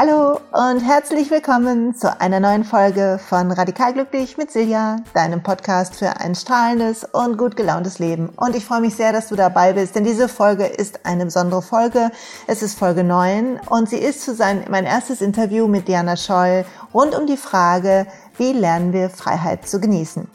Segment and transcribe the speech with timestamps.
[0.00, 5.96] Hallo und herzlich willkommen zu einer neuen Folge von Radikal Glücklich mit Silja, deinem Podcast
[5.96, 8.28] für ein strahlendes und gut gelauntes Leben.
[8.36, 11.62] Und ich freue mich sehr, dass du dabei bist, denn diese Folge ist eine besondere
[11.62, 12.12] Folge.
[12.46, 16.64] Es ist Folge 9 und sie ist zu sein mein erstes Interview mit Diana Scholl
[16.94, 20.28] rund um die Frage, wie lernen wir Freiheit zu genießen.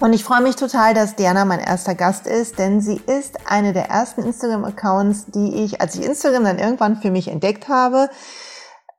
[0.00, 3.74] Und ich freue mich total, dass Diana mein erster Gast ist, denn sie ist eine
[3.74, 8.08] der ersten Instagram-Accounts, die ich, als ich Instagram dann irgendwann für mich entdeckt habe,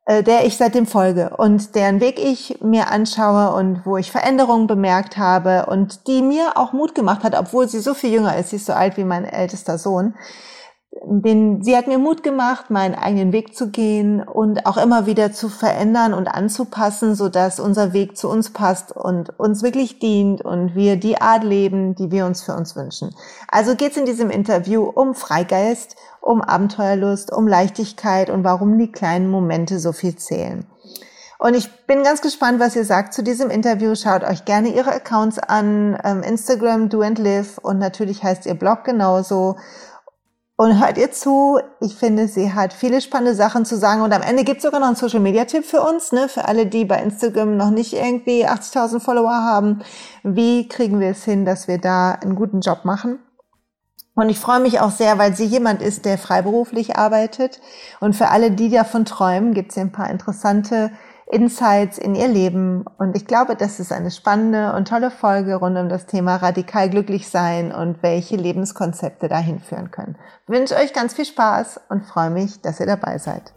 [0.07, 5.17] der ich seitdem folge und deren Weg ich mir anschaue und wo ich Veränderungen bemerkt
[5.17, 8.55] habe und die mir auch Mut gemacht hat, obwohl sie so viel jünger ist, sie
[8.55, 10.15] ist so alt wie mein ältester Sohn.
[11.05, 15.31] Den, sie hat mir Mut gemacht, meinen eigenen Weg zu gehen und auch immer wieder
[15.31, 20.43] zu verändern und anzupassen, so dass unser Weg zu uns passt und uns wirklich dient
[20.43, 23.15] und wir die Art leben, die wir uns für uns wünschen.
[23.47, 28.91] Also geht es in diesem Interview um Freigeist, um Abenteuerlust, um Leichtigkeit und warum die
[28.91, 30.65] kleinen Momente so viel zählen.
[31.39, 33.95] Und ich bin ganz gespannt, was ihr sagt zu diesem Interview.
[33.95, 38.53] Schaut euch gerne ihre Accounts an, ähm, Instagram Do and Live und natürlich heißt ihr
[38.53, 39.55] Blog genauso.
[40.55, 41.59] Und hört ihr zu.
[41.79, 44.03] Ich finde, sie hat viele spannende Sachen zu sagen.
[44.03, 46.29] Und am Ende gibt es sogar noch einen Social-Media-Tipp für uns, ne?
[46.29, 49.81] für alle, die bei Instagram noch nicht irgendwie 80.000 Follower haben.
[50.21, 53.17] Wie kriegen wir es hin, dass wir da einen guten Job machen?
[54.13, 57.61] Und ich freue mich auch sehr, weil sie jemand ist, der freiberuflich arbeitet.
[57.99, 60.91] Und für alle, die davon träumen, gibt es ein paar interessante
[61.31, 62.83] Insights in ihr Leben.
[62.97, 66.89] Und ich glaube, das ist eine spannende und tolle Folge rund um das Thema radikal
[66.89, 70.17] glücklich sein und welche Lebenskonzepte dahin führen können.
[70.43, 73.53] Ich wünsche euch ganz viel Spaß und freue mich, dass ihr dabei seid.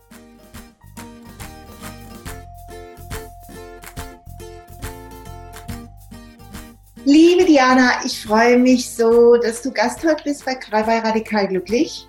[7.06, 12.08] Liebe Diana, ich freue mich so, dass du Gast heute bist bei, bei Radikal Glücklich.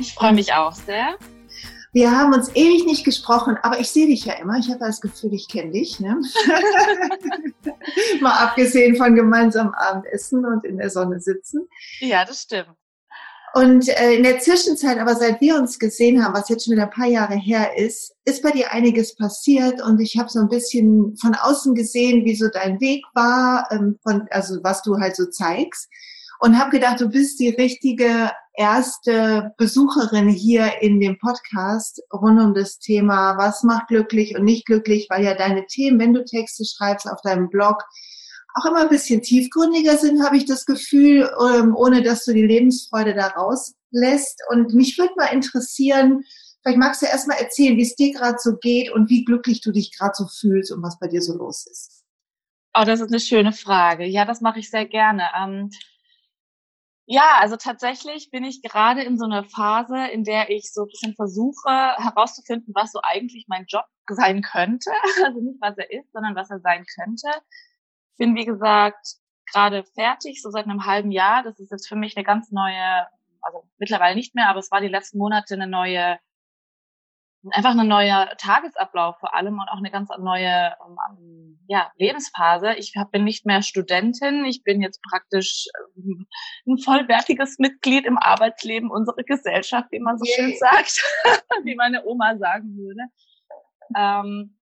[0.00, 1.16] Ich freue mich auch sehr.
[1.92, 4.58] Wir haben uns ewig nicht gesprochen, aber ich sehe dich ja immer.
[4.58, 6.00] Ich habe das Gefühl, ich kenne dich.
[6.00, 6.16] Ne?
[8.20, 11.68] Mal abgesehen von gemeinsamem Abendessen und in der Sonne sitzen.
[12.00, 12.74] Ja, das stimmt.
[13.54, 16.84] Und äh, in der Zwischenzeit, aber seit wir uns gesehen haben, was jetzt schon wieder
[16.84, 20.48] ein paar Jahre her ist, ist bei dir einiges passiert und ich habe so ein
[20.48, 25.16] bisschen von außen gesehen, wie so dein Weg war, ähm, von, also was du halt
[25.16, 25.88] so zeigst
[26.42, 32.52] und habe gedacht, du bist die richtige erste Besucherin hier in dem Podcast rund um
[32.52, 36.64] das Thema, was macht glücklich und nicht glücklich, weil ja deine Themen, wenn du Texte
[36.64, 37.84] schreibst auf deinem Blog,
[38.54, 42.46] auch immer ein bisschen tiefgründiger sind, habe ich das Gefühl, ähm, ohne dass du die
[42.46, 44.40] Lebensfreude da rauslässt.
[44.50, 46.22] Und mich würde mal interessieren,
[46.62, 49.60] vielleicht magst du erst mal erzählen, wie es dir gerade so geht und wie glücklich
[49.60, 52.04] du dich gerade so fühlst und was bei dir so los ist.
[52.74, 54.04] Oh, das ist eine schöne Frage.
[54.04, 55.28] Ja, das mache ich sehr gerne.
[55.38, 55.70] Ähm,
[57.06, 60.88] ja, also tatsächlich bin ich gerade in so einer Phase, in der ich so ein
[60.88, 64.90] bisschen versuche herauszufinden, was so eigentlich mein Job sein könnte.
[65.24, 67.28] Also nicht, was er ist, sondern was er sein könnte
[68.22, 69.16] bin, wie gesagt,
[69.52, 71.42] gerade fertig, so seit einem halben Jahr.
[71.42, 73.08] Das ist jetzt für mich eine ganz neue,
[73.40, 76.20] also mittlerweile nicht mehr, aber es war die letzten Monate eine neue,
[77.50, 82.74] einfach eine neue Tagesablauf vor allem und auch eine ganz neue um, ja, Lebensphase.
[82.74, 85.66] Ich bin nicht mehr Studentin, ich bin jetzt praktisch
[85.96, 86.26] um,
[86.68, 90.36] ein vollwertiges Mitglied im Arbeitsleben unserer Gesellschaft, wie man so yeah.
[90.36, 91.02] schön sagt,
[91.64, 93.02] wie meine Oma sagen würde.
[93.96, 94.56] Ähm,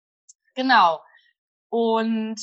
[0.55, 1.01] genau.
[1.71, 2.39] Und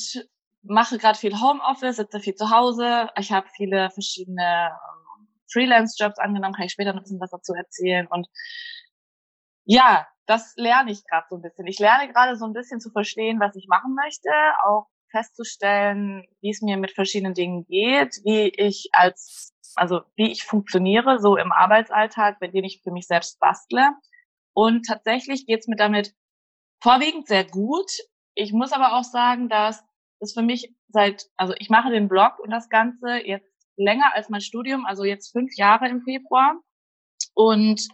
[0.68, 3.10] mache gerade viel Homeoffice, sitze viel zu Hause.
[3.18, 7.54] Ich habe viele verschiedene ähm, Freelance-Jobs angenommen, kann ich später noch ein bisschen was dazu
[7.54, 8.06] erzählen.
[8.06, 8.28] Und
[9.64, 11.66] ja, das lerne ich gerade so ein bisschen.
[11.66, 14.30] Ich lerne gerade so ein bisschen zu verstehen, was ich machen möchte,
[14.64, 20.44] auch festzustellen, wie es mir mit verschiedenen Dingen geht, wie ich als, also wie ich
[20.44, 23.90] funktioniere, so im Arbeitsalltag, bei dem ich für mich selbst bastle.
[24.52, 26.14] Und tatsächlich geht's mir damit
[26.82, 27.90] vorwiegend sehr gut.
[28.34, 29.82] Ich muss aber auch sagen, dass
[30.20, 34.28] ist für mich seit, also ich mache den Blog und das Ganze jetzt länger als
[34.28, 36.60] mein Studium, also jetzt fünf Jahre im Februar.
[37.34, 37.86] Und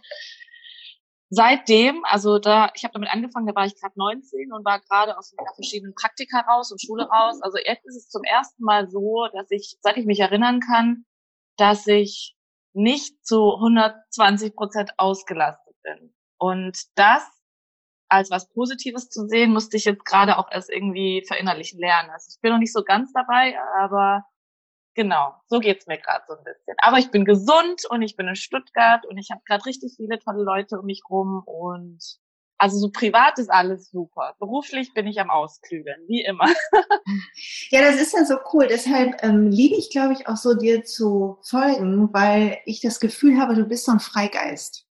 [1.29, 5.17] seitdem, also da, ich habe damit angefangen, da war ich gerade 19 und war gerade
[5.17, 7.41] aus verschiedenen Praktika raus und Schule raus.
[7.41, 11.05] Also jetzt ist es zum ersten Mal so, dass ich, seit ich mich erinnern kann,
[11.57, 12.35] dass ich
[12.73, 16.13] nicht zu 120 Prozent ausgelastet bin.
[16.37, 17.27] Und das
[18.09, 22.09] als was Positives zu sehen, musste ich jetzt gerade auch erst irgendwie verinnerlichen lernen.
[22.11, 24.23] Also ich bin noch nicht so ganz dabei, aber
[24.93, 26.75] genau, so geht's mir gerade so ein bisschen.
[26.77, 30.19] Aber ich bin gesund und ich bin in Stuttgart und ich habe gerade richtig viele
[30.19, 31.99] tolle Leute um mich rum und
[32.59, 34.35] also so privat ist alles super.
[34.39, 36.45] Beruflich bin ich am Ausklügeln, wie immer.
[37.71, 38.67] ja, das ist ja so cool.
[38.67, 43.37] Deshalb ähm, liebe ich, glaube ich, auch so dir zu folgen, weil ich das Gefühl
[43.37, 44.85] habe, du bist so ein Freigeist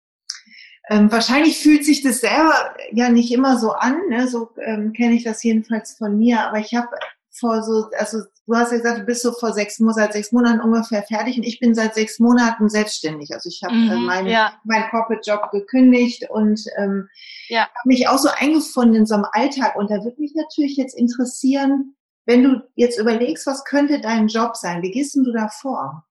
[0.91, 4.27] Ähm, wahrscheinlich fühlt sich das selber ja nicht immer so an, ne?
[4.27, 6.89] so ähm, kenne ich das jedenfalls von mir, aber ich habe
[7.31, 10.61] vor so, also du hast ja gesagt, du bist so vor sechs, seit sechs Monaten
[10.61, 13.33] ungefähr fertig und ich bin seit sechs Monaten selbstständig.
[13.33, 14.53] Also ich habe mhm, äh, meinen ja.
[14.65, 17.09] mein Corporate-Job gekündigt und ähm,
[17.49, 17.61] ja.
[17.63, 19.77] habe mich auch so eingefunden in so einem Alltag.
[19.77, 21.95] Und da würde mich natürlich jetzt interessieren,
[22.27, 24.83] wenn du jetzt überlegst, was könnte dein Job sein?
[24.83, 26.05] Wie gehst du da vor?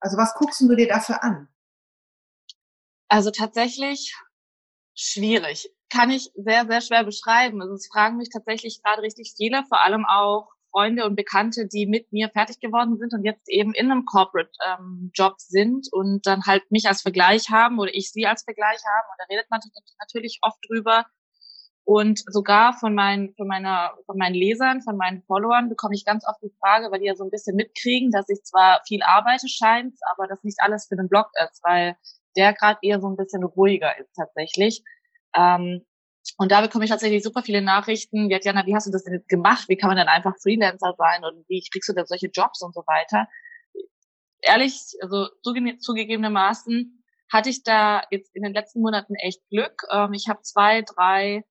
[0.00, 1.48] Also was guckst du dir dafür an?
[3.12, 4.16] Also tatsächlich
[4.94, 5.68] schwierig.
[5.90, 7.60] Kann ich sehr, sehr schwer beschreiben.
[7.60, 11.86] Also es fragen mich tatsächlich gerade richtig viele, vor allem auch Freunde und Bekannte, die
[11.86, 16.46] mit mir fertig geworden sind und jetzt eben in einem Corporate-Job ähm, sind und dann
[16.46, 19.08] halt mich als Vergleich haben oder ich sie als Vergleich haben.
[19.10, 19.60] Und da redet man
[19.98, 21.04] natürlich oft drüber.
[21.84, 26.26] Und sogar von meinen, von meiner, von meinen Lesern, von meinen Followern bekomme ich ganz
[26.26, 29.48] oft die Frage, weil die ja so ein bisschen mitkriegen, dass ich zwar viel arbeite
[29.48, 31.96] scheint, aber das nicht alles für den Blog ist, weil
[32.36, 34.82] der gerade eher so ein bisschen ruhiger ist tatsächlich.
[35.36, 35.84] Ähm,
[36.38, 38.28] und da bekomme ich tatsächlich super viele Nachrichten.
[38.28, 39.68] Wie hat wie hast du das denn gemacht?
[39.68, 42.74] Wie kann man denn einfach Freelancer sein und wie kriegst du denn solche Jobs und
[42.74, 43.28] so weiter?
[44.40, 47.02] Ehrlich, also zuge zugegebenermaßen
[47.32, 49.82] hatte ich da jetzt in den letzten Monaten echt Glück.
[49.90, 51.44] Ähm, ich habe zwei, drei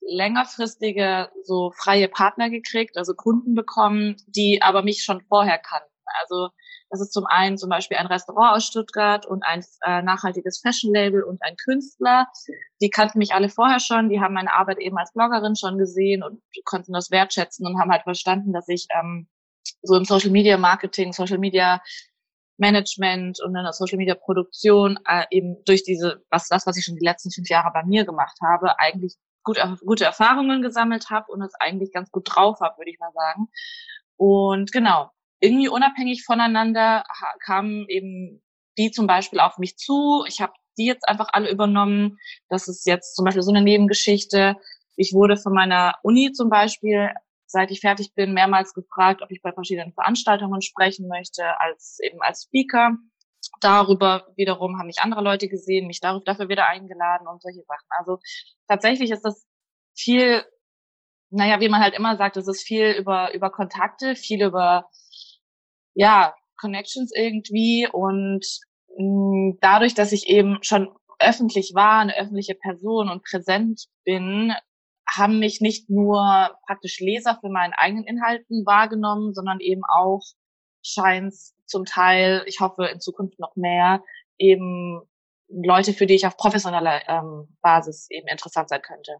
[0.00, 5.90] längerfristige so freie Partner gekriegt, also Kunden bekommen, die aber mich schon vorher kannten.
[6.20, 6.50] Also
[6.90, 11.22] das ist zum einen zum Beispiel ein Restaurant aus Stuttgart und ein äh, nachhaltiges Fashion-Label
[11.22, 12.26] und ein Künstler.
[12.80, 16.22] Die kannten mich alle vorher schon, die haben meine Arbeit eben als Bloggerin schon gesehen
[16.22, 19.28] und konnten das wertschätzen und haben halt verstanden, dass ich ähm,
[19.82, 21.82] so im Social Media Marketing, Social Media
[22.58, 26.84] Management und in der Social Media Produktion äh, eben durch diese, was das, was ich
[26.84, 31.30] schon die letzten fünf Jahre bei mir gemacht habe, eigentlich gut, gute Erfahrungen gesammelt habe
[31.32, 33.48] und es eigentlich ganz gut drauf habe, würde ich mal sagen.
[34.16, 35.10] Und genau,
[35.40, 37.04] irgendwie unabhängig voneinander
[37.44, 38.42] kamen eben
[38.78, 40.24] die zum Beispiel auf mich zu.
[40.28, 42.18] Ich habe die jetzt einfach alle übernommen.
[42.48, 44.56] Das ist jetzt zum Beispiel so eine Nebengeschichte.
[44.96, 47.10] Ich wurde von meiner Uni zum Beispiel,
[47.46, 52.20] seit ich fertig bin, mehrmals gefragt, ob ich bei verschiedenen Veranstaltungen sprechen möchte, als eben
[52.20, 52.92] als Speaker.
[53.60, 57.86] Darüber wiederum haben mich andere Leute gesehen, mich dafür wieder eingeladen und solche Sachen.
[57.90, 58.18] Also
[58.68, 59.46] tatsächlich ist das
[59.94, 60.44] viel,
[61.30, 64.88] naja, wie man halt immer sagt, es ist viel über, über Kontakte, viel über
[65.96, 68.46] ja, Connections irgendwie und
[68.96, 70.88] mh, mm, dadurch, dass ich eben schon
[71.18, 74.52] öffentlich war, eine öffentliche Person und präsent bin,
[75.08, 80.22] haben mich nicht nur praktisch Leser für meinen eigenen Inhalten wahrgenommen, sondern eben auch
[80.82, 81.34] scheint
[81.64, 84.02] zum Teil, ich hoffe in Zukunft noch mehr,
[84.38, 85.00] eben
[85.48, 89.16] Leute, für die ich auf professioneller ähm, Basis eben interessant sein könnte.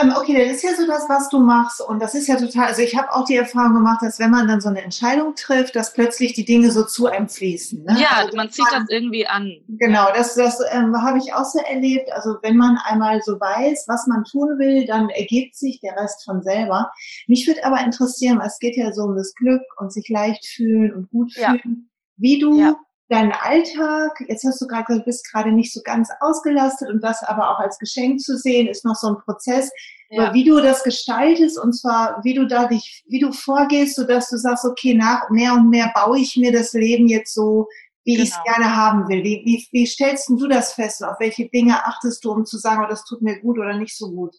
[0.00, 1.80] Ähm, okay, das ist ja so das, was du machst.
[1.80, 4.48] Und das ist ja total, also ich habe auch die Erfahrung gemacht, dass wenn man
[4.48, 7.84] dann so eine Entscheidung trifft, dass plötzlich die Dinge so zu einem fließen.
[7.84, 7.96] Ne?
[8.00, 9.52] Ja, also man zieht das irgendwie an.
[9.68, 12.10] Genau, das, das ähm, habe ich auch so erlebt.
[12.12, 16.24] Also wenn man einmal so weiß, was man tun will, dann ergibt sich der Rest
[16.24, 16.90] von selber.
[17.28, 20.92] Mich würde aber interessieren, es geht ja so um das Glück und sich leicht fühlen
[20.92, 21.60] und gut fühlen.
[21.64, 21.70] Ja.
[22.16, 22.76] Wie du ja
[23.08, 27.02] deinen Alltag, jetzt hast du gerade gesagt, du bist gerade nicht so ganz ausgelastet und
[27.02, 29.70] das aber auch als Geschenk zu sehen, ist noch so ein Prozess,
[30.08, 30.32] ja.
[30.32, 34.30] wie du das gestaltest und zwar, wie du da dich, wie du vorgehst, so dass
[34.30, 37.68] du sagst, okay, nach mehr und mehr baue ich mir das Leben jetzt so,
[38.04, 38.24] wie genau.
[38.24, 39.22] ich es gerne haben will.
[39.22, 41.02] Wie, wie, wie stellst du das fest?
[41.04, 43.96] Auf welche Dinge achtest du, um zu sagen, oh, das tut mir gut oder nicht
[43.96, 44.34] so gut?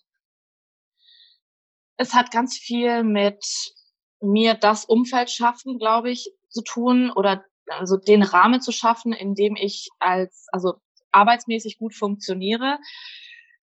[1.97, 3.43] Es hat ganz viel mit
[4.21, 9.35] mir das Umfeld schaffen, glaube ich, zu tun oder also den Rahmen zu schaffen, in
[9.35, 10.75] dem ich als, also
[11.11, 12.77] arbeitsmäßig gut funktioniere.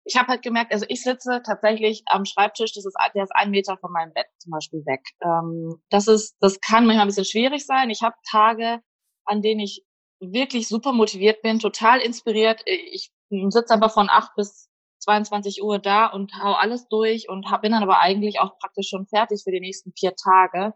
[0.03, 3.51] Ich habe halt gemerkt, also ich sitze tatsächlich am Schreibtisch, das ist, der ist ein
[3.51, 5.01] Meter von meinem Bett zum Beispiel weg.
[5.22, 7.89] Ähm, das ist, das kann manchmal ein bisschen schwierig sein.
[7.89, 8.79] Ich habe Tage,
[9.25, 9.84] an denen ich
[10.20, 12.62] wirklich super motiviert bin, total inspiriert.
[12.65, 17.63] Ich sitze aber von acht bis 22 Uhr da und hau alles durch und hab,
[17.63, 20.74] bin dann aber eigentlich auch praktisch schon fertig für die nächsten vier Tage,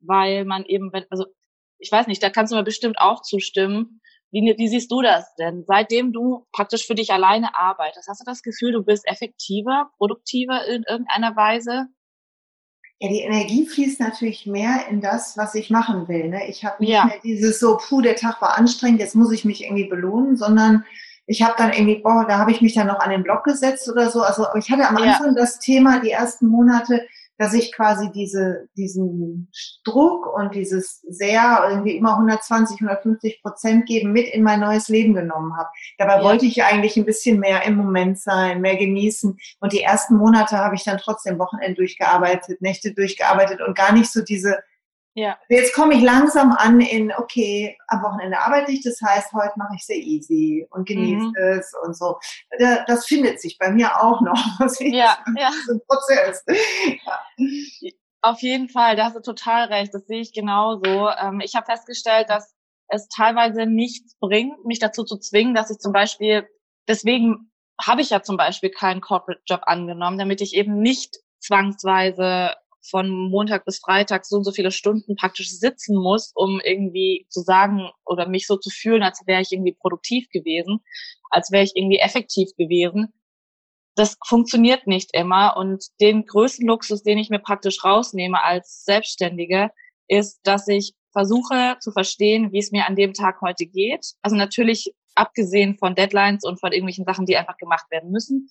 [0.00, 1.26] weil man eben, wenn, also
[1.80, 4.00] ich weiß nicht, da kannst du mir bestimmt auch zustimmen.
[4.30, 5.64] Wie, wie siehst du das denn?
[5.66, 10.64] Seitdem du praktisch für dich alleine arbeitest, hast du das Gefühl, du bist effektiver, produktiver
[10.66, 11.88] in irgendeiner Weise?
[13.00, 16.28] Ja, die Energie fließt natürlich mehr in das, was ich machen will.
[16.28, 16.48] Ne?
[16.48, 17.06] Ich habe nicht ja.
[17.06, 20.84] mehr dieses so, puh, der Tag war anstrengend, jetzt muss ich mich irgendwie belohnen, sondern
[21.26, 23.88] ich habe dann irgendwie, boah, da habe ich mich dann noch an den Block gesetzt
[23.88, 24.20] oder so.
[24.22, 25.34] Also ich hatte am Anfang ja.
[25.34, 27.06] das Thema, die ersten Monate,
[27.40, 29.50] dass ich quasi diese, diesen
[29.82, 35.14] Druck und dieses sehr irgendwie immer 120, 150 Prozent geben mit in mein neues Leben
[35.14, 35.70] genommen habe.
[35.96, 36.22] Dabei ja.
[36.22, 39.38] wollte ich eigentlich ein bisschen mehr im Moment sein, mehr genießen.
[39.58, 44.12] Und die ersten Monate habe ich dann trotzdem Wochenende durchgearbeitet, Nächte durchgearbeitet und gar nicht
[44.12, 44.58] so diese
[45.14, 45.36] Ja.
[45.48, 49.74] Jetzt komme ich langsam an in, okay, am Wochenende arbeite ich, das heißt, heute mache
[49.74, 51.34] ich sehr easy und genieße mhm.
[51.36, 52.18] es und so.
[52.86, 54.38] Das findet sich bei mir auch noch.
[54.80, 55.48] ja, ja.
[55.60, 56.44] Ist ein Prozess.
[57.04, 57.90] Ja.
[58.22, 61.08] Auf jeden Fall, da hast du total recht, das sehe ich genauso.
[61.10, 62.54] Ähm, ich habe festgestellt, dass
[62.88, 66.46] es teilweise nichts bringt, mich dazu zu zwingen, dass ich zum Beispiel,
[66.86, 67.50] deswegen
[67.80, 73.10] habe ich ja zum Beispiel keinen Corporate Job angenommen, damit ich eben nicht zwangsweise von
[73.10, 77.90] Montag bis Freitag so und so viele Stunden praktisch sitzen muss, um irgendwie zu sagen
[78.04, 80.80] oder mich so zu fühlen, als wäre ich irgendwie produktiv gewesen,
[81.30, 83.12] als wäre ich irgendwie effektiv gewesen.
[83.96, 89.70] Das funktioniert nicht immer und den größten Luxus, den ich mir praktisch rausnehme als Selbstständige,
[90.08, 94.12] ist, dass ich versuche zu verstehen, wie es mir an dem Tag heute geht.
[94.22, 98.48] Also natürlich abgesehen von Deadlines und von irgendwelchen Sachen, die einfach gemacht werden müssen.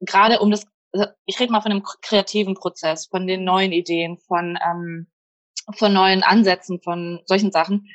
[0.00, 4.18] Gerade um das also ich rede mal von dem kreativen Prozess, von den neuen Ideen,
[4.18, 5.06] von, ähm,
[5.76, 7.88] von neuen Ansätzen, von solchen Sachen.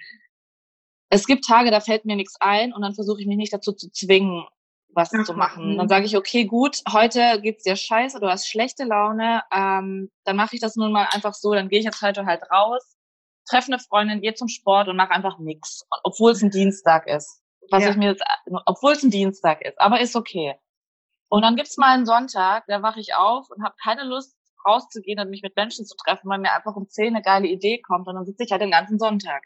[1.10, 3.72] Es gibt Tage, da fällt mir nichts ein und dann versuche ich mich nicht dazu
[3.72, 4.46] zu zwingen,
[4.89, 5.74] was ja, zu machen.
[5.74, 5.77] Mhm.
[5.77, 10.36] Dann sage ich, okay, gut, heute geht's dir scheiße, du hast schlechte Laune, ähm, dann
[10.36, 12.98] mache ich das nun mal einfach so, dann gehe ich jetzt heute halt raus,
[13.48, 17.42] treffe eine Freundin, gehe zum Sport und mache einfach nichts, obwohl es ein Dienstag ist.
[17.70, 17.92] Was ja.
[17.92, 18.24] ich mir jetzt,
[18.66, 20.56] obwohl es ein Dienstag ist, aber ist okay.
[21.29, 25.19] Und dann gibt's mal einen Sonntag, da wache ich auf und habe keine Lust rauszugehen
[25.19, 28.07] und mich mit Menschen zu treffen, weil mir einfach um zehn eine geile Idee kommt
[28.07, 29.43] und dann sitze ich halt den ganzen Sonntag.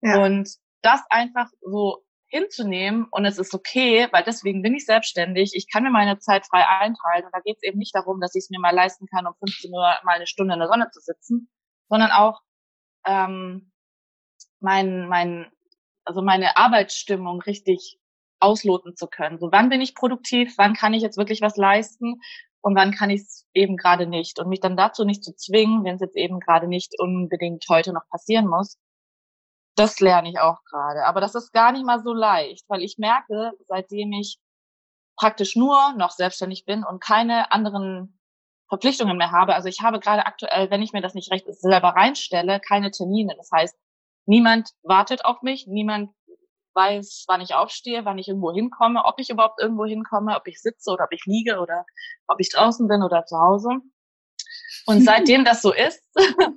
[0.00, 0.24] Ja.
[0.24, 0.48] Und
[0.82, 5.52] das einfach so hinzunehmen und es ist okay, weil deswegen bin ich selbstständig.
[5.54, 8.34] Ich kann mir meine Zeit frei einteilen und da geht es eben nicht darum, dass
[8.34, 10.90] ich es mir mal leisten kann, um 15 Uhr mal eine Stunde in der Sonne
[10.92, 11.50] zu sitzen,
[11.88, 12.40] sondern auch
[13.06, 13.72] ähm,
[14.60, 15.50] mein, mein,
[16.04, 17.98] also meine Arbeitsstimmung richtig
[18.40, 19.38] ausloten zu können.
[19.38, 20.54] So, wann bin ich produktiv?
[20.56, 22.20] Wann kann ich jetzt wirklich was leisten?
[22.60, 24.38] Und wann kann ich es eben gerade nicht?
[24.38, 27.92] Und mich dann dazu nicht zu zwingen, wenn es jetzt eben gerade nicht unbedingt heute
[27.92, 28.76] noch passieren muss.
[29.76, 31.04] Das lerne ich auch gerade.
[31.06, 34.38] Aber das ist gar nicht mal so leicht, weil ich merke, seitdem ich
[35.16, 38.18] praktisch nur noch selbstständig bin und keine anderen
[38.68, 39.54] Verpflichtungen mehr habe.
[39.54, 43.34] Also ich habe gerade aktuell, wenn ich mir das nicht recht selber reinstelle, keine Termine.
[43.36, 43.76] Das heißt,
[44.26, 46.10] niemand wartet auf mich, niemand
[46.78, 50.60] weiß, wann ich aufstehe, wann ich irgendwo hinkomme, ob ich überhaupt irgendwo hinkomme, ob ich
[50.62, 51.84] sitze oder ob ich liege oder
[52.28, 53.70] ob ich draußen bin oder zu Hause.
[54.86, 56.00] Und seitdem das so ist,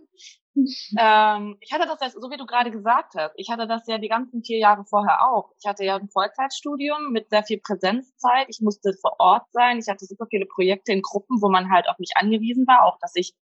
[1.00, 4.10] ähm, ich hatte das, so wie du gerade gesagt hast, ich hatte das ja die
[4.10, 5.51] ganzen vier Jahre vorher auch.
[5.60, 8.46] Ich hatte ja ein Vollzeitstudium mit sehr viel Präsenzzeit.
[8.50, 9.80] Ich musste vor Ort sein.
[9.80, 13.00] Ich hatte super viele Projekte in Gruppen, wo man halt auf mich angewiesen war, auch
[13.01, 13.34] dass ich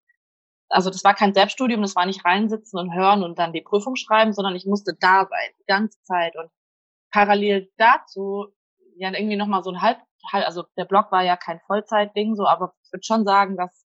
[0.70, 3.96] also das war kein Selbststudium, das war nicht reinsitzen und hören und dann die Prüfung
[3.96, 6.36] schreiben, sondern ich musste da sein, die ganze Zeit.
[6.36, 6.48] Und
[7.10, 8.48] parallel dazu
[8.96, 9.98] ja irgendwie nochmal so ein halb,
[10.32, 13.86] also der Blog war ja kein Vollzeitding so, aber ich würde schon sagen, dass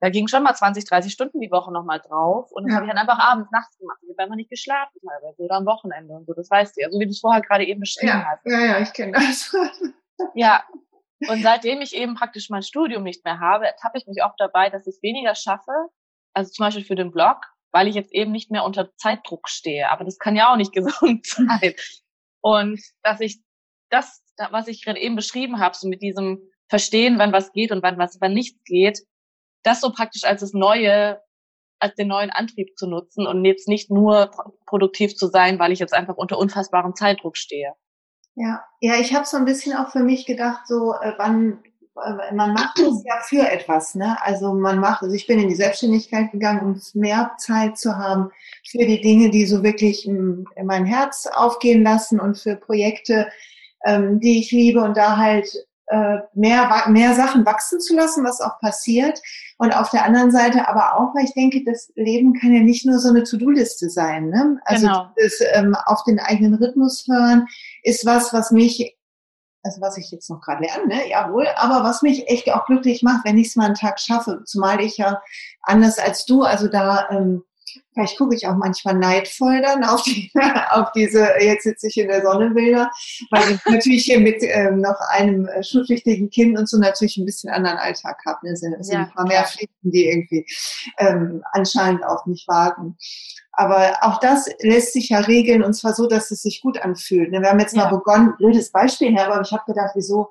[0.00, 2.76] da ging schon mal 20, 30 Stunden die Woche nochmal drauf und das ja.
[2.76, 3.98] habe ich dann einfach abends, nachts gemacht.
[4.02, 6.90] Ich habe einfach nicht geschlafen teilweise oder am Wochenende und so, das weißt du ja,
[6.90, 8.46] so wie du es vorher gerade eben beschrieben ja, hast.
[8.46, 9.56] Ja, ja, ich kenne das.
[10.34, 10.62] ja,
[11.26, 14.70] und seitdem ich eben praktisch mein Studium nicht mehr habe, ertappe ich mich auch dabei,
[14.70, 15.72] dass ich weniger schaffe,
[16.32, 17.38] also zum Beispiel für den Blog,
[17.72, 19.90] weil ich jetzt eben nicht mehr unter Zeitdruck stehe.
[19.90, 21.74] Aber das kann ja auch nicht gesund sein.
[22.40, 23.40] Und dass ich
[23.90, 27.82] das, was ich gerade eben beschrieben habe, so mit diesem Verstehen, wann was geht und
[27.82, 29.00] wann was, wann nichts geht,
[29.62, 31.20] das so praktisch als das Neue,
[31.80, 34.30] als den neuen Antrieb zu nutzen und jetzt nicht nur
[34.66, 37.72] produktiv zu sein, weil ich jetzt einfach unter unfassbarem Zeitdruck stehe.
[38.34, 41.62] Ja, ja, ich habe so ein bisschen auch für mich gedacht, so äh, wann
[42.32, 44.16] man macht es ja für etwas, ne?
[44.22, 48.30] Also man macht, also ich bin in die Selbstständigkeit gegangen, um mehr Zeit zu haben
[48.66, 53.28] für die Dinge, die so wirklich in mein Herz aufgehen lassen und für Projekte,
[53.84, 55.48] ähm, die ich liebe und da halt
[55.90, 59.20] äh, mehr, mehr Sachen wachsen zu lassen, was auch passiert.
[59.56, 62.84] Und auf der anderen Seite aber auch, weil ich denke, das Leben kann ja nicht
[62.84, 64.28] nur so eine To-Do-Liste sein.
[64.28, 64.60] Ne?
[64.64, 65.10] Also genau.
[65.16, 67.46] das, ähm, auf den eigenen Rhythmus hören
[67.82, 68.97] ist was, was mich
[69.68, 71.08] also was ich jetzt noch gerade lerne, ne?
[71.08, 74.42] jawohl, aber was mich echt auch glücklich macht, wenn ich es mal einen Tag schaffe,
[74.46, 75.20] zumal ich ja
[75.62, 77.42] anders als du, also da ähm,
[77.92, 80.30] Vielleicht gucke ich auch manchmal neidvoll dann auf, die,
[80.70, 82.90] auf diese, jetzt sitze ich in der Sonne Bilder,
[83.30, 87.26] weil ich natürlich hier mit ähm, noch einem äh, schulpflichtigen Kind und so natürlich ein
[87.26, 88.46] bisschen anderen Alltag habe.
[88.46, 88.52] Ne?
[88.52, 90.46] Es sind, ja, ein paar mehr Pflichten, die irgendwie
[90.98, 92.96] ähm, anscheinend auf mich warten.
[93.58, 97.32] Aber auch das lässt sich ja regeln und zwar so, dass es sich gut anfühlt.
[97.32, 97.84] Wir haben jetzt ja.
[97.84, 100.28] mal begonnen, blödes Beispiel her, aber ich habe gedacht, wieso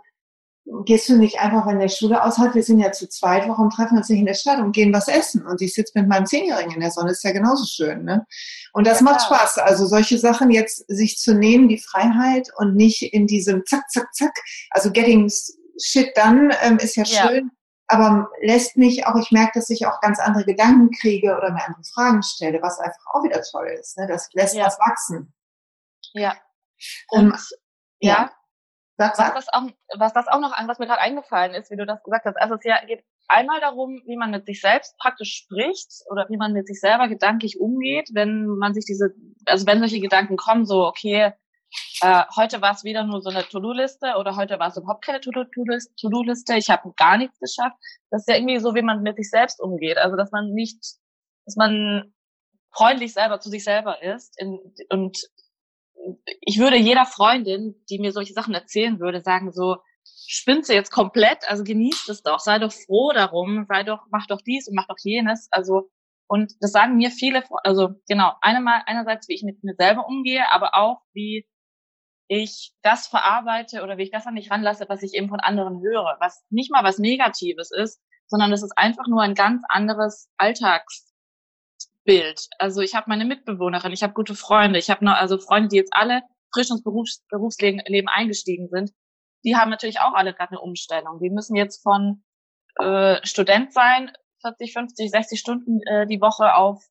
[0.86, 3.70] gehst du nicht einfach, wenn der Schule aus hat, wir sind ja zu zweit, warum
[3.70, 5.46] treffen wir uns nicht in der Stadt und gehen was essen?
[5.46, 8.06] Und ich sitze mit meinem Zehnjährigen in der Sonne, ist ja genauso schön.
[8.06, 8.26] Ne?
[8.72, 9.24] Und das ja, macht.
[9.24, 9.58] Spaß.
[9.58, 14.14] Also solche Sachen jetzt sich zu nehmen, die Freiheit und nicht in diesem Zack, Zack,
[14.14, 14.34] Zack,
[14.70, 15.30] also getting
[15.82, 17.52] shit done ähm, ist ja schön,
[17.88, 21.66] aber lässt mich auch, ich merke, dass ich auch ganz andere Gedanken kriege oder mir
[21.66, 23.98] andere Fragen stelle, was einfach auch wieder toll ist.
[23.98, 24.08] Ne?
[24.08, 24.66] Das lässt ja.
[24.66, 25.34] was wachsen.
[26.14, 26.36] Ja.
[27.10, 27.40] Und ähm,
[28.00, 28.14] ja.
[28.14, 28.32] ja.
[28.98, 29.64] Was, das auch,
[29.96, 32.36] was das auch noch an, was mir gerade eingefallen ist, wie du das gesagt hast.
[32.36, 36.38] Also es ja, geht einmal darum, wie man mit sich selbst praktisch spricht oder wie
[36.38, 39.14] man mit sich selber gedanklich umgeht, wenn man sich diese,
[39.46, 41.34] also wenn solche Gedanken kommen, so, okay,
[42.02, 45.20] äh, heute war es wieder nur so eine To-Do-Liste oder heute war es überhaupt keine
[45.20, 47.78] To-Do-Liste, ich habe gar nichts geschafft.
[48.12, 49.98] Das ist ja irgendwie so, wie man mit sich selbst umgeht.
[49.98, 50.80] Also dass man nicht,
[51.46, 52.14] dass man
[52.72, 54.60] freundlich selber zu sich selber ist in,
[54.90, 55.18] und
[56.42, 59.78] ich würde jeder Freundin, die mir solche Sachen erzählen würde, sagen so,
[60.28, 64.28] spinnst du jetzt komplett, also genießt es doch, sei doch froh darum, sei doch, mach
[64.28, 65.90] doch dies und mach doch jenes, also
[66.30, 70.52] und das sagen mir viele, also genau, einmal, einerseits, wie ich mit mir selber umgehe,
[70.52, 71.48] aber auch, wie
[72.28, 75.82] ich das verarbeite oder wie ich das an mich ranlasse, was ich eben von anderen
[75.82, 80.30] höre, was nicht mal was Negatives ist, sondern es ist einfach nur ein ganz anderes
[80.38, 81.08] Alltagsbild.
[82.60, 85.78] Also ich habe meine Mitbewohnerin, ich habe gute Freunde, ich habe noch also Freunde, die
[85.78, 86.22] jetzt alle
[86.54, 88.92] frisch ins Berufs Berufsleben eingestiegen sind.
[89.46, 91.20] Die haben natürlich auch alle gerade eine Umstellung.
[91.20, 92.24] Die müssen jetzt von
[92.76, 96.84] äh, Student sein, 40, 50, 60 Stunden äh, die Woche auf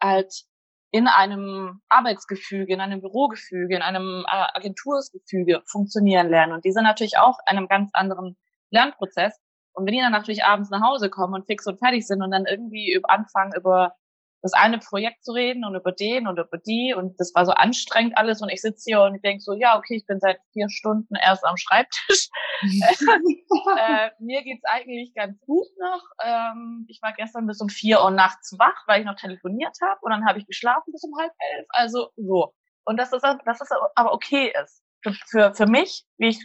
[0.00, 0.44] halt
[0.92, 6.52] in einem Arbeitsgefüge, in einem Bürogefüge, in einem äh, Agentursgefüge funktionieren lernen.
[6.52, 8.36] Und die sind natürlich auch in einem ganz anderen
[8.70, 9.38] Lernprozess.
[9.72, 12.32] Und wenn die dann natürlich abends nach Hause kommen und fix und fertig sind und
[12.32, 13.94] dann irgendwie anfangen, über
[14.42, 17.52] das eine Projekt zu reden und über den und über die und das war so
[17.52, 20.38] anstrengend alles und ich sitze hier und ich denke so, ja, okay, ich bin seit
[20.52, 22.28] vier Stunden erst am Schreibtisch.
[22.62, 26.02] äh, mir geht's eigentlich ganz gut noch.
[26.24, 30.00] Ähm, ich war gestern bis um vier Uhr nachts wach, weil ich noch telefoniert habe
[30.02, 31.66] und dann habe ich geschlafen bis um halb elf.
[31.70, 32.54] Also so.
[32.84, 34.82] Und dass das, dass das aber okay ist.
[35.02, 36.40] Für, für, für mich, wie ich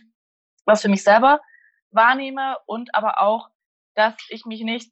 [0.65, 1.39] was für mich selber
[1.91, 3.49] wahrnehme und aber auch,
[3.95, 4.91] dass ich mich nicht,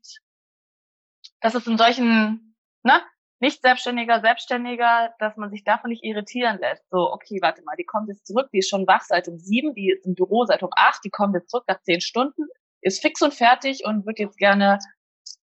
[1.42, 2.53] dass es in solchen
[2.84, 3.02] ne,
[3.40, 6.90] nicht Selbstständiger, Selbstständiger, dass man sich davon nicht irritieren lässt.
[6.90, 9.74] So, okay, warte mal, die kommt jetzt zurück, die ist schon wach seit um sieben,
[9.76, 12.44] die ist im Büro seit um acht, die kommt jetzt zurück nach zehn Stunden,
[12.82, 14.80] ist fix und fertig und wird jetzt gerne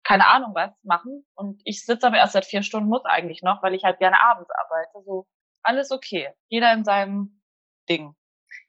[0.03, 1.25] keine Ahnung was machen.
[1.35, 4.21] Und ich sitze aber erst seit vier Stunden, muss eigentlich noch, weil ich halt gerne
[4.21, 5.05] abends arbeite.
[5.05, 5.27] So,
[5.63, 6.31] alles okay.
[6.49, 7.43] Jeder in seinem
[7.89, 8.15] Ding.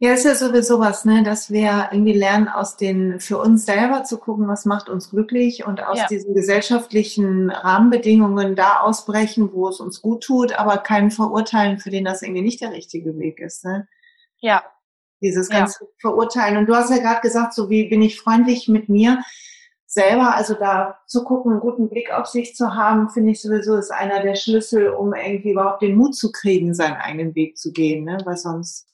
[0.03, 4.03] Ja, ist ja sowieso was, ne, dass wir irgendwie lernen, aus den, für uns selber
[4.03, 6.07] zu gucken, was macht uns glücklich und aus ja.
[6.07, 12.03] diesen gesellschaftlichen Rahmenbedingungen da ausbrechen, wo es uns gut tut, aber keinen verurteilen, für den
[12.03, 13.87] das irgendwie nicht der richtige Weg ist, ne?
[14.39, 14.63] Ja.
[15.21, 15.89] Dieses ganze ja.
[15.99, 16.57] Verurteilen.
[16.57, 19.21] Und du hast ja gerade gesagt, so wie bin ich freundlich mit mir
[19.85, 23.77] selber, also da zu gucken, einen guten Blick auf sich zu haben, finde ich sowieso
[23.77, 27.71] ist einer der Schlüssel, um irgendwie überhaupt den Mut zu kriegen, seinen eigenen Weg zu
[27.71, 28.17] gehen, ne?
[28.25, 28.87] Weil sonst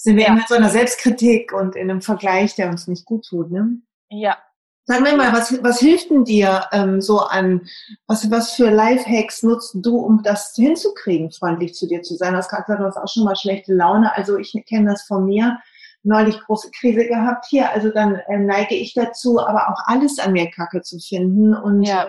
[0.00, 0.28] sind wir ja.
[0.28, 3.80] immer in so einer Selbstkritik und in einem Vergleich, der uns nicht gut tut, ne?
[4.08, 4.38] Ja.
[4.84, 7.68] Sag mir mal, was, was hilft denn dir ähm, so an,
[8.06, 12.32] was, was für Lifehacks nutzt du, um das hinzukriegen, freundlich zu dir zu sein?
[12.32, 14.16] Das kannst du hast auch schon mal schlechte Laune.
[14.16, 15.58] Also ich kenne das von mir,
[16.04, 17.70] neulich große Krise gehabt hier.
[17.70, 21.82] Also dann äh, neige ich dazu, aber auch alles an mir Kacke zu finden und
[21.82, 22.08] ja.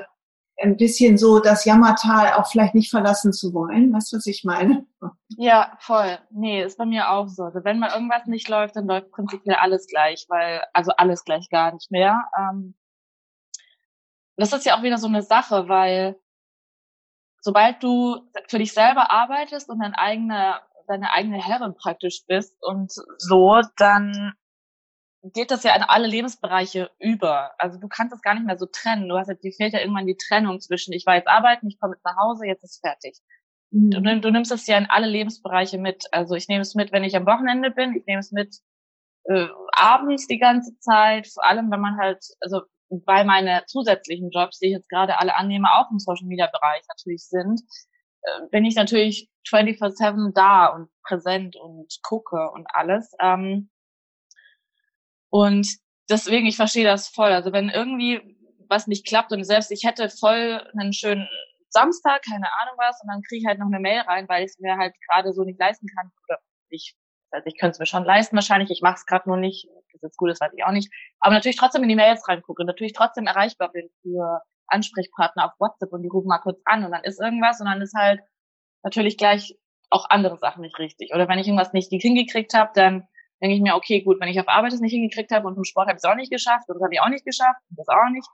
[0.62, 3.93] Ein bisschen so das Jammertal auch vielleicht nicht verlassen zu wollen.
[3.93, 4.86] Weißt du, was ich meine?
[5.38, 6.19] Ja, voll.
[6.32, 7.43] Nee, ist bei mir auch so.
[7.43, 11.50] Also wenn mal irgendwas nicht läuft, dann läuft prinzipiell alles gleich, weil, also alles gleich
[11.50, 12.24] gar nicht mehr.
[12.38, 12.76] Ähm,
[14.36, 16.19] das ist ja auch wieder so eine Sache, weil
[17.41, 22.91] sobald du für dich selber arbeitest und dein eigene, deine eigene Herrin praktisch bist und
[23.17, 24.34] so, dann
[25.23, 27.51] geht das ja in alle Lebensbereiche über.
[27.58, 29.10] Also du kannst das gar nicht mehr so trennen.
[29.10, 31.79] Du hast jetzt, dir fehlt ja irgendwann die Trennung zwischen, ich war jetzt arbeiten, ich
[31.79, 33.19] komme jetzt nach Hause, jetzt ist fertig.
[33.71, 33.91] Mhm.
[33.91, 36.05] Du, du, nimmst es ja in alle Lebensbereiche mit.
[36.12, 38.55] Also ich nehme es mit, wenn ich am Wochenende bin, ich nehme es mit
[39.25, 44.60] äh, abends die ganze Zeit, vor allem wenn man halt, also weil meine zusätzlichen Jobs,
[44.60, 47.62] die ich jetzt gerade alle annehme, auch im Social Media Bereich natürlich sind,
[48.23, 53.13] äh, bin ich natürlich 24-7 da und präsent und gucke und alles.
[53.19, 53.69] Ähm,
[55.30, 55.68] und
[56.10, 57.32] deswegen, ich verstehe das voll.
[57.32, 58.22] Also wenn irgendwie
[58.70, 61.28] was nicht klappt und selbst ich hätte voll einen schönen
[61.70, 64.52] Samstag, keine Ahnung was, und dann kriege ich halt noch eine Mail rein, weil ich
[64.52, 66.12] es mir halt gerade so nicht leisten kann.
[66.28, 66.39] Oder
[66.70, 66.96] ich,
[67.32, 69.68] also ich könnte es mir schon leisten wahrscheinlich, ich mache es gerade nur nicht.
[69.68, 70.92] Das ist jetzt gut, das weiß ich auch nicht.
[71.20, 75.60] Aber natürlich trotzdem in die Mails reingucke und natürlich trotzdem erreichbar bin für Ansprechpartner auf
[75.60, 78.22] WhatsApp und die rufen mal kurz an und dann ist irgendwas und dann ist halt
[78.84, 79.56] natürlich gleich
[79.89, 81.13] auch andere Sachen nicht richtig.
[81.13, 83.08] Oder wenn ich irgendwas nicht hingekriegt habe, dann
[83.41, 85.63] denke ich mir, okay, gut, wenn ich auf Arbeit es nicht hingekriegt habe und im
[85.63, 87.80] Sport habe ich es auch nicht geschafft und das habe ich auch nicht geschafft und
[87.80, 88.28] das auch nicht.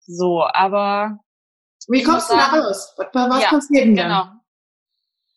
[0.00, 1.20] So, aber.
[1.88, 2.94] Wie kommst du da raus?
[2.96, 4.26] Was ja, passiert denn Genau.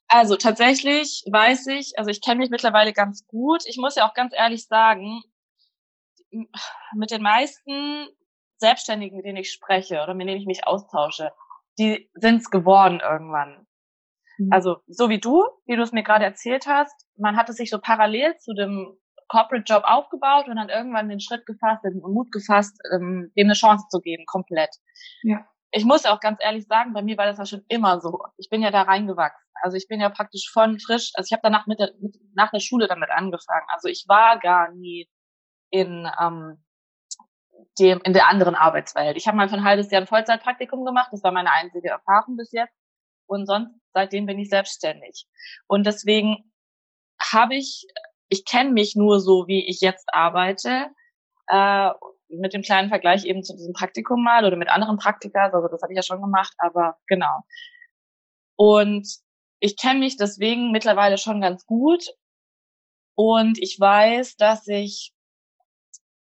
[0.07, 3.63] Also tatsächlich weiß ich, also ich kenne mich mittlerweile ganz gut.
[3.65, 5.23] Ich muss ja auch ganz ehrlich sagen,
[6.95, 8.07] mit den meisten
[8.57, 11.31] Selbstständigen, mit denen ich spreche oder mit denen ich mich austausche,
[11.79, 13.62] die sind's geworden irgendwann.
[14.37, 14.51] Mhm.
[14.51, 17.69] Also so wie du, wie du es mir gerade erzählt hast, man hat es sich
[17.69, 22.31] so parallel zu dem Corporate Job aufgebaut und dann irgendwann den Schritt gefasst, den Mut
[22.31, 24.69] gefasst, ähm, dem eine Chance zu geben, komplett.
[25.23, 25.45] Ja.
[25.71, 28.19] Ich muss auch ganz ehrlich sagen, bei mir war das ja schon immer so.
[28.37, 29.49] Ich bin ja da reingewachsen.
[29.61, 32.51] Also ich bin ja praktisch von frisch, also ich habe danach mit der, mit, nach
[32.51, 33.65] der Schule damit angefangen.
[33.69, 35.09] Also ich war gar nie
[35.71, 36.63] in ähm,
[37.79, 39.17] dem in der anderen Arbeitswelt.
[39.17, 41.09] Ich habe mal für ein halbes Jahr ein Vollzeitpraktikum gemacht.
[41.11, 42.75] Das war meine einzige Erfahrung bis jetzt.
[43.33, 45.27] Und sonst seitdem bin ich selbstständig.
[45.67, 46.51] Und deswegen
[47.19, 47.85] habe ich
[48.33, 50.87] ich kenne mich nur so, wie ich jetzt arbeite.
[51.47, 51.91] Äh,
[52.29, 55.83] mit dem kleinen Vergleich eben zu diesem Praktikum mal oder mit anderen Praktika, also das
[55.83, 57.41] habe ich ja schon gemacht, aber genau.
[58.55, 59.07] Und
[59.59, 62.03] ich kenne mich deswegen mittlerweile schon ganz gut
[63.15, 65.12] und ich weiß, dass ich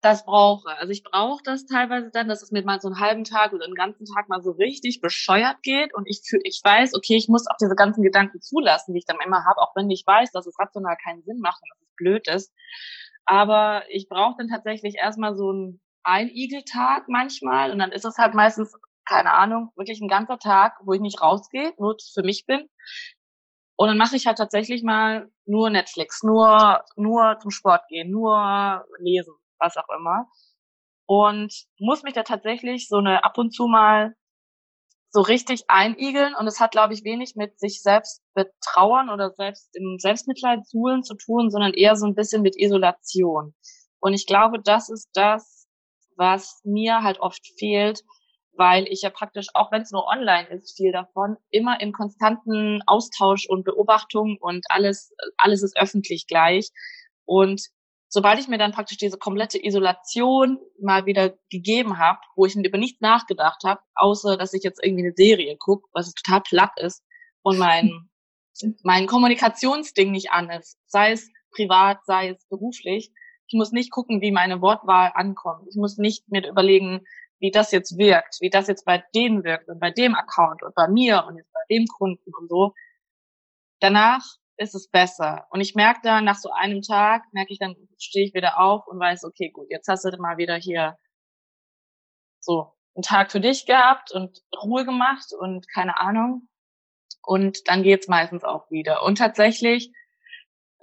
[0.06, 0.68] das brauche.
[0.78, 3.64] Also ich brauche das teilweise dann, dass es mir mal so einen halben Tag oder
[3.64, 7.28] einen ganzen Tag mal so richtig bescheuert geht und ich fühl, ich weiß, okay, ich
[7.28, 10.30] muss auch diese ganzen Gedanken zulassen, die ich dann immer habe, auch wenn ich weiß,
[10.30, 12.54] dass es rational keinen Sinn macht und dass es blöd ist.
[13.24, 18.34] Aber ich brauche dann tatsächlich erstmal so einen Einigeltag manchmal und dann ist es halt
[18.34, 18.72] meistens,
[19.08, 22.68] keine Ahnung, wirklich ein ganzer Tag, wo ich nicht rausgehe, nur für mich bin.
[23.76, 28.84] Und dann mache ich halt tatsächlich mal nur Netflix, nur, nur zum Sport gehen, nur
[29.00, 30.26] lesen was auch immer.
[31.06, 34.14] Und muss mich da tatsächlich so eine ab und zu mal
[35.10, 36.34] so richtig einigeln.
[36.34, 41.02] Und es hat, glaube ich, wenig mit sich selbst betrauern oder selbst im Selbstmitleid suhlen
[41.02, 43.54] zu tun, sondern eher so ein bisschen mit Isolation.
[44.00, 45.66] Und ich glaube, das ist das,
[46.16, 48.02] was mir halt oft fehlt,
[48.52, 52.82] weil ich ja praktisch, auch wenn es nur online ist, viel davon, immer im konstanten
[52.86, 56.70] Austausch und Beobachtung und alles, alles ist öffentlich gleich.
[57.24, 57.68] Und
[58.08, 62.78] sobald ich mir dann praktisch diese komplette Isolation mal wieder gegeben habe, wo ich über
[62.78, 67.02] nichts nachgedacht habe, außer dass ich jetzt irgendwie eine Serie gucke, was total platt ist
[67.42, 68.08] und mein
[68.82, 73.12] mein Kommunikationsding nicht an ist, sei es privat, sei es beruflich.
[73.48, 75.68] Ich muss nicht gucken, wie meine Wortwahl ankommt.
[75.68, 77.02] Ich muss nicht mir überlegen,
[77.38, 80.74] wie das jetzt wirkt, wie das jetzt bei denen wirkt und bei dem Account und
[80.74, 82.72] bei mir und jetzt bei dem Kunden und so.
[83.80, 84.24] Danach
[84.56, 85.46] ist es besser.
[85.50, 88.86] Und ich merke dann, nach so einem Tag, merke ich dann, stehe ich wieder auf
[88.86, 90.96] und weiß, okay, gut, jetzt hast du mal wieder hier
[92.40, 96.48] so einen Tag für dich gehabt und Ruhe gemacht und keine Ahnung.
[97.22, 99.02] Und dann geht's meistens auch wieder.
[99.02, 99.92] Und tatsächlich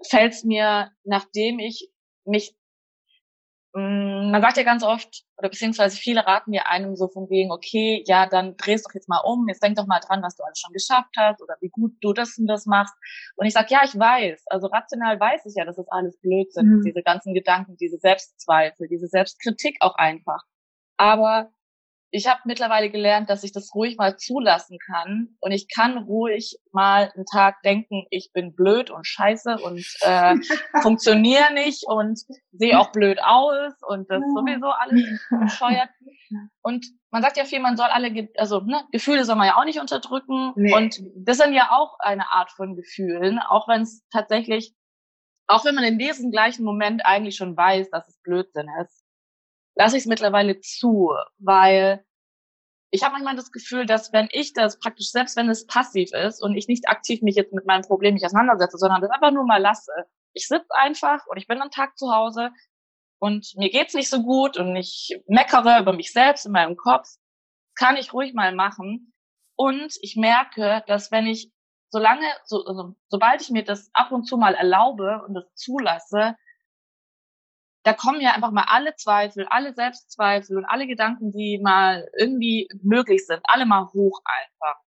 [0.08, 1.90] fällt es mir, nachdem ich
[2.26, 2.56] mich
[3.76, 8.04] man sagt ja ganz oft, oder beziehungsweise viele raten mir einem so von wegen, okay,
[8.06, 10.60] ja, dann drehst doch jetzt mal um, jetzt denk doch mal dran, was du alles
[10.60, 12.94] schon geschafft hast oder wie gut du das und das machst.
[13.36, 16.68] Und ich sag, ja, ich weiß, also rational weiß ich ja, dass das alles Blödsinn
[16.68, 16.78] mhm.
[16.78, 20.44] ist, diese ganzen Gedanken, diese Selbstzweifel, diese Selbstkritik auch einfach.
[20.98, 21.52] Aber
[22.15, 26.60] ich habe mittlerweile gelernt, dass ich das ruhig mal zulassen kann und ich kann ruhig
[26.71, 30.36] mal einen Tag denken, ich bin blöd und scheiße und äh,
[30.84, 32.19] funktioniere nicht und
[32.52, 35.89] sehe auch blöd aus und das sowieso alles bescheuert.
[36.62, 39.65] Und man sagt ja viel, man soll alle, also ne, Gefühle soll man ja auch
[39.65, 40.73] nicht unterdrücken nee.
[40.76, 44.76] und das sind ja auch eine Art von Gefühlen, auch wenn es tatsächlich,
[45.47, 49.03] auch wenn man in diesem gleichen Moment eigentlich schon weiß, dass es Blödsinn ist
[49.76, 52.06] lasse ich es mittlerweile zu, weil
[52.92, 56.44] ich habe manchmal das Gefühl, dass wenn ich das praktisch, selbst wenn es passiv ist
[56.44, 59.46] und ich nicht aktiv mich jetzt mit meinem Problem nicht auseinandersetze, sondern das einfach nur
[59.46, 59.92] mal lasse,
[60.34, 62.52] ich sitze einfach und ich bin am Tag zu Hause
[63.20, 67.08] und mir geht's nicht so gut und ich meckere über mich selbst in meinem Kopf,
[67.76, 69.14] kann ich ruhig mal machen.
[69.56, 71.52] Und ich merke, dass wenn ich,
[71.90, 76.36] solange, so, also, sobald ich mir das ab und zu mal erlaube und das zulasse,
[77.84, 82.69] da kommen ja einfach mal alle Zweifel, alle Selbstzweifel und alle Gedanken, die mal irgendwie
[82.82, 84.82] möglich sind, alle mal hoch einfach.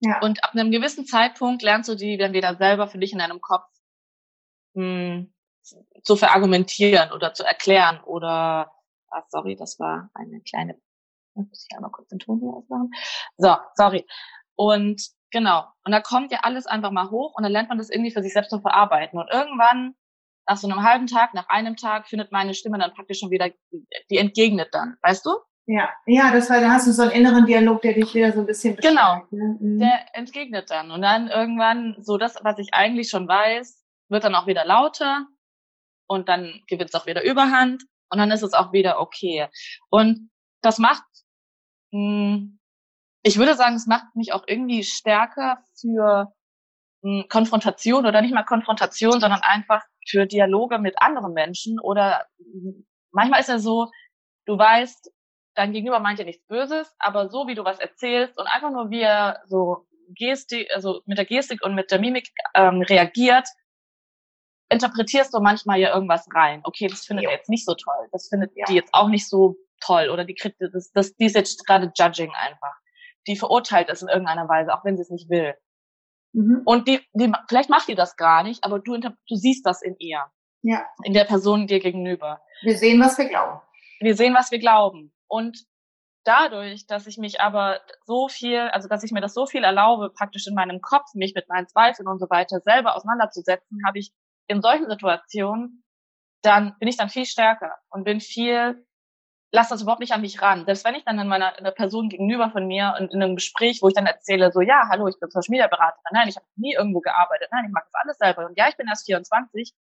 [0.00, 0.20] Ja.
[0.22, 3.40] Und ab einem gewissen Zeitpunkt lernst du die dann wieder selber für dich in deinem
[3.40, 3.66] Kopf
[4.74, 5.34] mh, hm,
[6.04, 8.72] zu verargumentieren oder zu erklären oder,
[9.10, 10.80] ah, sorry, das war eine kleine,
[11.34, 12.90] muss ich einmal kurz den Ton hier ausmachen.
[13.36, 14.06] So, sorry.
[14.54, 15.66] Und genau.
[15.84, 18.22] Und da kommt ja alles einfach mal hoch und dann lernt man das irgendwie für
[18.22, 19.18] sich selbst zu verarbeiten.
[19.18, 19.94] Und irgendwann
[20.48, 23.50] nach so einem halben Tag, nach einem Tag findet meine Stimme dann praktisch schon wieder,
[24.10, 25.30] die entgegnet dann, weißt du?
[25.66, 28.40] Ja, ja, das war, da hast du so einen inneren Dialog, der dich wieder so
[28.40, 29.58] ein bisschen Genau, ne?
[29.60, 29.78] mhm.
[29.78, 30.90] der entgegnet dann.
[30.90, 35.26] Und dann irgendwann, so das, was ich eigentlich schon weiß, wird dann auch wieder lauter
[36.06, 39.48] und dann gewinnt es auch wieder Überhand und dann ist es auch wieder okay.
[39.90, 40.30] Und
[40.62, 41.04] das macht,
[41.90, 42.58] mh, hm,
[43.22, 46.32] ich würde sagen, es macht mich auch irgendwie stärker für
[47.28, 52.26] Konfrontation oder nicht mal Konfrontation, sondern einfach für Dialoge mit anderen Menschen oder
[53.12, 53.90] manchmal ist ja so,
[54.46, 55.12] du weißt,
[55.54, 58.90] dein Gegenüber meint ja nichts Böses, aber so wie du was erzählst und einfach nur
[58.90, 63.46] wie er so Gestik, also mit der Gestik und mit der Mimik ähm, reagiert,
[64.70, 66.60] interpretierst du manchmal ja irgendwas rein.
[66.64, 67.30] Okay, das findet ja.
[67.30, 68.08] er jetzt nicht so toll.
[68.12, 68.64] Das findet ja.
[68.66, 71.92] die jetzt auch nicht so toll oder die kriegt das, das, die ist jetzt gerade
[71.96, 72.74] judging einfach.
[73.26, 75.54] Die verurteilt es in irgendeiner Weise, auch wenn sie es nicht will.
[76.38, 76.62] Mhm.
[76.64, 79.96] Und die, die, vielleicht macht die das gar nicht, aber du, du siehst das in
[79.98, 80.24] ihr.
[80.62, 80.86] Ja.
[81.02, 82.40] In der Person dir gegenüber.
[82.62, 83.60] Wir sehen, was wir glauben.
[84.00, 85.12] Wir sehen, was wir glauben.
[85.26, 85.58] Und
[86.24, 90.10] dadurch, dass ich mich aber so viel, also dass ich mir das so viel erlaube,
[90.10, 94.12] praktisch in meinem Kopf, mich mit meinen Zweifeln und so weiter selber auseinanderzusetzen, habe ich
[94.46, 95.82] in solchen Situationen,
[96.42, 98.86] dann bin ich dann viel stärker und bin viel,
[99.50, 100.64] lass das überhaupt nicht an mich ran.
[100.64, 103.36] Selbst wenn ich dann in meiner in der Person gegenüber von mir und in einem
[103.36, 106.36] Gespräch, wo ich dann erzähle, so ja, hallo, ich bin Social Media Beraterin, nein, ich
[106.36, 109.06] habe nie irgendwo gearbeitet, nein, ich mache das alles selber und ja, ich bin erst
[109.06, 109.72] 24.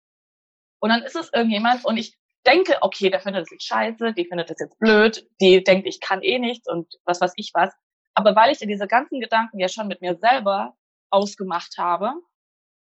[0.80, 4.26] Und dann ist es irgendjemand und ich denke, okay, der findet das jetzt scheiße, die
[4.26, 7.74] findet das jetzt blöd, die denkt, ich kann eh nichts und was weiß ich was.
[8.14, 10.74] Aber weil ich diese ganzen Gedanken ja schon mit mir selber
[11.10, 12.12] ausgemacht habe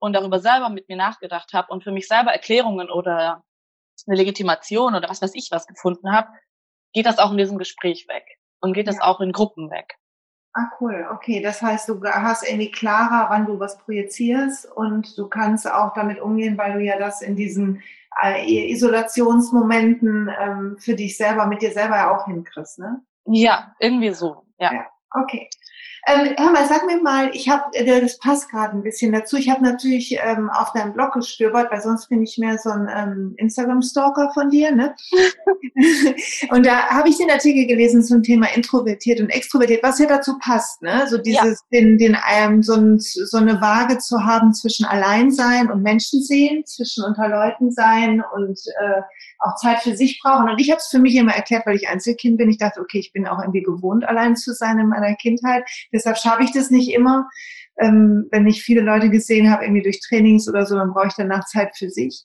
[0.01, 3.43] und darüber selber mit mir nachgedacht habe und für mich selber Erklärungen oder
[4.07, 6.29] eine Legitimation oder was weiß ich was gefunden habe,
[6.95, 8.25] geht das auch in diesem Gespräch weg
[8.61, 9.03] und geht das ja.
[9.03, 9.99] auch in Gruppen weg.
[10.55, 11.07] Ah, cool.
[11.13, 15.93] Okay, das heißt, du hast irgendwie klarer, wann du was projizierst und du kannst auch
[15.95, 17.83] damit umgehen, weil du ja das in diesen
[18.23, 23.03] äh, Isolationsmomenten ähm, für dich selber, mit dir selber ja auch hinkriegst, ne?
[23.27, 24.73] Ja, irgendwie so, ja.
[24.73, 25.49] ja okay.
[26.07, 29.37] Ähm, hör mal, sag mir mal, ich habe, äh, das passt gerade ein bisschen dazu.
[29.37, 32.89] Ich habe natürlich ähm, auf deinem Blog gestöbert, weil sonst bin ich mehr so ein
[32.95, 34.95] ähm, Instagram-Stalker von dir, ne?
[36.51, 40.39] und da habe ich den Artikel gelesen zum Thema introvertiert und extrovertiert, was ja dazu
[40.39, 41.07] passt, ne?
[41.09, 41.81] So dieses, ja.
[41.81, 46.67] den, den ähm, so, ein, so eine Waage zu haben zwischen Alleinsein und Menschen sehen,
[46.67, 49.01] zwischen unter Leuten sein und äh,
[49.45, 50.49] auch Zeit für sich brauchen.
[50.49, 52.51] Und ich habe es für mich immer erklärt, weil ich Einzelkind bin.
[52.51, 55.65] Ich dachte, okay, ich bin auch irgendwie gewohnt, allein zu sein in meiner Kindheit.
[55.93, 57.29] Deshalb schaffe ich das nicht immer.
[57.79, 61.15] Ähm, wenn ich viele Leute gesehen habe, irgendwie durch Trainings oder so, dann brauche ich
[61.15, 62.25] danach Zeit für sich.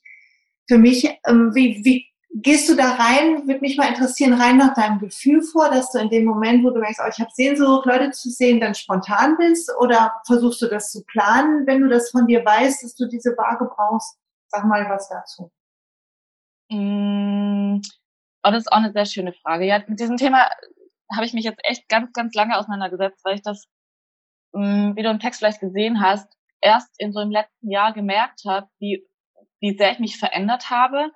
[0.67, 3.47] Für mich, ähm, wie, wie gehst du da rein?
[3.47, 6.69] Würde mich mal interessieren, rein nach deinem Gefühl vor, dass du in dem Moment, wo
[6.69, 9.71] du merkst, oh, ich habe Sehnsucht, Leute zu sehen, dann spontan bist?
[9.79, 13.35] Oder versuchst du das zu planen, wenn du das von dir weißt, dass du diese
[13.35, 14.17] Waage brauchst?
[14.47, 15.51] Sag mal was dazu.
[16.69, 17.81] Mm,
[18.43, 19.65] oh, das ist auch eine sehr schöne Frage.
[19.65, 20.49] Ja, mit diesem Thema
[21.13, 23.67] habe ich mich jetzt echt ganz, ganz lange auseinandergesetzt, weil ich das,
[24.53, 28.41] mm, wie du im Text vielleicht gesehen hast, erst in so im letzten Jahr gemerkt
[28.47, 29.05] habe, wie,
[29.59, 31.11] wie sehr ich mich verändert habe.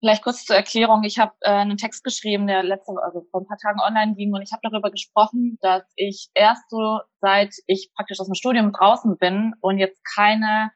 [0.00, 1.02] Vielleicht kurz zur Erklärung.
[1.04, 4.34] Ich habe äh, einen Text geschrieben, der letzte, also vor ein paar Tagen online ging
[4.34, 8.72] und ich habe darüber gesprochen, dass ich erst so, seit ich praktisch aus dem Studium
[8.72, 10.72] draußen bin und jetzt keine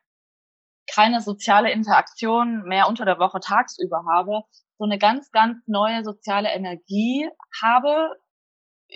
[0.93, 4.43] keine soziale Interaktion mehr unter der Woche tagsüber habe,
[4.79, 7.29] so eine ganz, ganz neue soziale Energie
[7.63, 8.17] habe,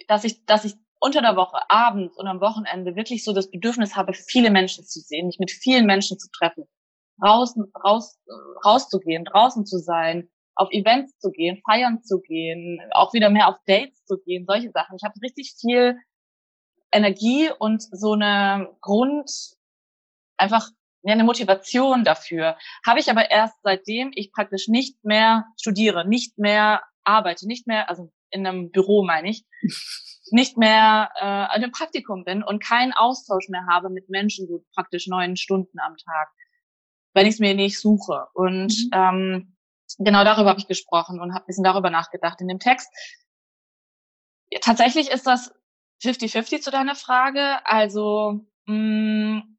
[0.08, 3.96] dass ich, dass ich unter der Woche, abends und am Wochenende wirklich so das Bedürfnis
[3.96, 6.64] habe, viele Menschen zu sehen, mich mit vielen Menschen zu treffen,
[7.20, 8.18] raus, raus,
[8.64, 13.56] rauszugehen, draußen zu sein, auf Events zu gehen, feiern zu gehen, auch wieder mehr auf
[13.66, 14.96] Dates zu gehen, solche Sachen.
[14.96, 15.98] Ich habe richtig viel
[16.92, 19.30] Energie und so eine Grund,
[20.36, 20.70] einfach
[21.02, 22.56] ja, eine Motivation dafür.
[22.86, 27.88] Habe ich aber erst seitdem ich praktisch nicht mehr studiere, nicht mehr arbeite, nicht mehr,
[27.88, 29.44] also in einem Büro meine ich,
[30.30, 34.64] nicht mehr äh, an einem Praktikum bin und keinen Austausch mehr habe mit Menschen, so
[34.74, 36.28] praktisch neun Stunden am Tag,
[37.14, 38.28] wenn ich es mir nicht suche.
[38.32, 38.90] Und mhm.
[38.92, 39.56] ähm,
[39.98, 42.88] genau darüber habe ich gesprochen und habe ein bisschen darüber nachgedacht in dem Text.
[44.60, 45.52] Tatsächlich ist das
[46.02, 47.58] 50-50 zu deiner Frage.
[47.64, 49.51] Also mh, mm,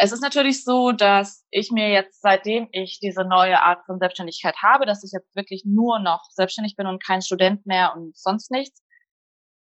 [0.00, 4.56] es ist natürlich so, dass ich mir jetzt, seitdem ich diese neue Art von Selbstständigkeit
[4.62, 8.52] habe, dass ich jetzt wirklich nur noch selbstständig bin und kein Student mehr und sonst
[8.52, 8.80] nichts,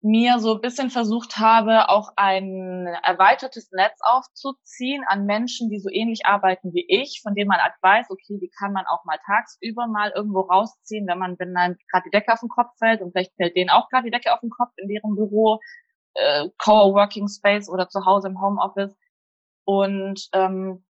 [0.03, 5.89] mir so ein bisschen versucht habe, auch ein erweitertes Netz aufzuziehen an Menschen, die so
[5.91, 9.19] ähnlich arbeiten wie ich, von denen man halt weiß, okay, die kann man auch mal
[9.25, 13.01] tagsüber mal irgendwo rausziehen, wenn man, wenn dann gerade die Decke auf den Kopf fällt
[13.01, 15.61] und vielleicht fällt denen auch gerade die Decke auf den Kopf in deren Büro,
[16.13, 18.95] äh, Coworking Space oder zu Hause im Homeoffice
[19.67, 20.87] und ähm,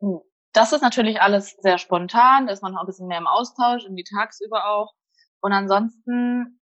[0.00, 0.20] hm,
[0.52, 3.84] das ist natürlich alles sehr spontan, da ist man noch ein bisschen mehr im Austausch,
[3.84, 4.92] irgendwie tagsüber auch.
[5.40, 6.60] Und ansonsten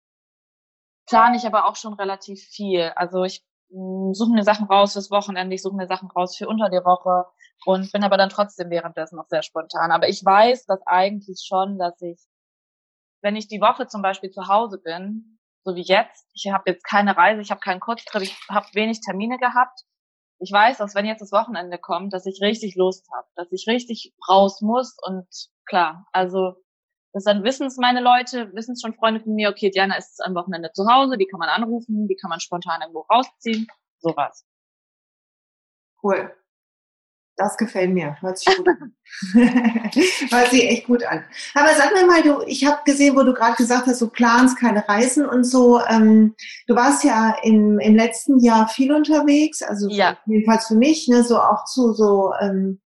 [1.06, 2.92] plane ich aber auch schon relativ viel.
[2.96, 6.48] Also ich hm, suche mir Sachen raus fürs Wochenende, ich suche mir Sachen raus für
[6.48, 7.26] unter der Woche
[7.66, 9.90] und bin aber dann trotzdem währenddessen noch sehr spontan.
[9.90, 12.20] Aber ich weiß das eigentlich schon, dass ich,
[13.22, 16.84] wenn ich die Woche zum Beispiel zu Hause bin, so wie jetzt, ich habe jetzt
[16.84, 19.84] keine Reise, ich habe keinen Kurztrip, ich habe wenig Termine gehabt,
[20.40, 23.66] ich weiß, dass wenn jetzt das Wochenende kommt, dass ich richtig Lust habe, dass ich
[23.68, 25.26] richtig raus muss und
[25.66, 26.54] klar, also
[27.12, 30.24] Das dann wissen es meine Leute, wissen es schon Freunde von mir, okay, Diana ist
[30.24, 33.66] am Wochenende zu Hause, die kann man anrufen, die kann man spontan irgendwo rausziehen,
[33.98, 34.46] sowas.
[36.02, 36.32] Cool.
[37.38, 38.16] Das gefällt mir.
[38.20, 38.92] Hört sich gut an.
[40.30, 41.24] Hört sich echt gut an.
[41.54, 44.58] Aber sag mir mal, du, ich habe gesehen, wo du gerade gesagt hast, du planst
[44.58, 45.80] keine Reisen und so.
[45.88, 46.34] Ähm,
[46.66, 50.18] du warst ja im, im letzten Jahr viel unterwegs, also ja.
[50.26, 52.80] jedenfalls für mich, ne, so auch zu so ähm,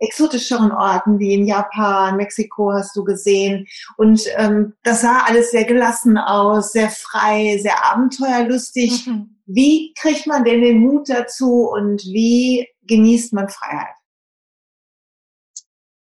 [0.00, 3.66] exotischeren Orten wie in Japan, Mexiko hast du gesehen.
[3.96, 9.06] Und ähm, das sah alles sehr gelassen aus, sehr frei, sehr abenteuerlustig.
[9.06, 9.36] Mhm.
[9.46, 13.96] Wie kriegt man denn den Mut dazu und wie genießt man Freiheit?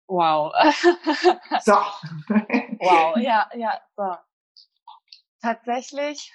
[0.08, 0.54] Wow.
[1.64, 1.74] so.
[1.74, 4.16] wow, ja, ja, so.
[5.42, 6.32] Tatsächlich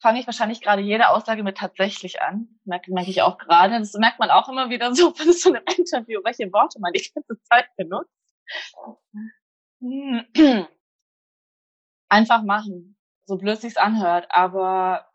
[0.00, 2.60] fange ich wahrscheinlich gerade jede Aussage mit tatsächlich an.
[2.64, 3.78] Merke, merke ich auch gerade.
[3.78, 7.10] Das merkt man auch immer wieder so bei so einem Interview, welche Worte man die
[7.14, 8.10] ganze Zeit benutzt.
[12.08, 12.96] Einfach machen.
[13.26, 14.26] So blöd sich's anhört.
[14.30, 15.07] Aber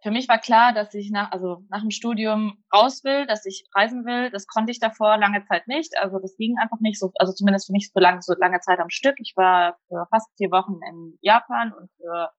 [0.00, 3.66] für mich war klar, dass ich nach, also nach dem Studium raus will, dass ich
[3.74, 4.30] reisen will.
[4.30, 5.98] Das konnte ich davor lange Zeit nicht.
[5.98, 8.78] Also das ging einfach nicht so, also zumindest für mich so lange, so lange Zeit
[8.78, 9.16] am Stück.
[9.18, 12.30] Ich war für fast vier Wochen in Japan und für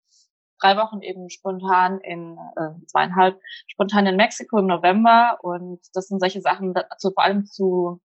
[0.62, 6.20] drei Wochen eben spontan in äh, zweieinhalb spontan in Mexiko im November und das sind
[6.20, 8.02] solche Sachen, dazu vor allem zu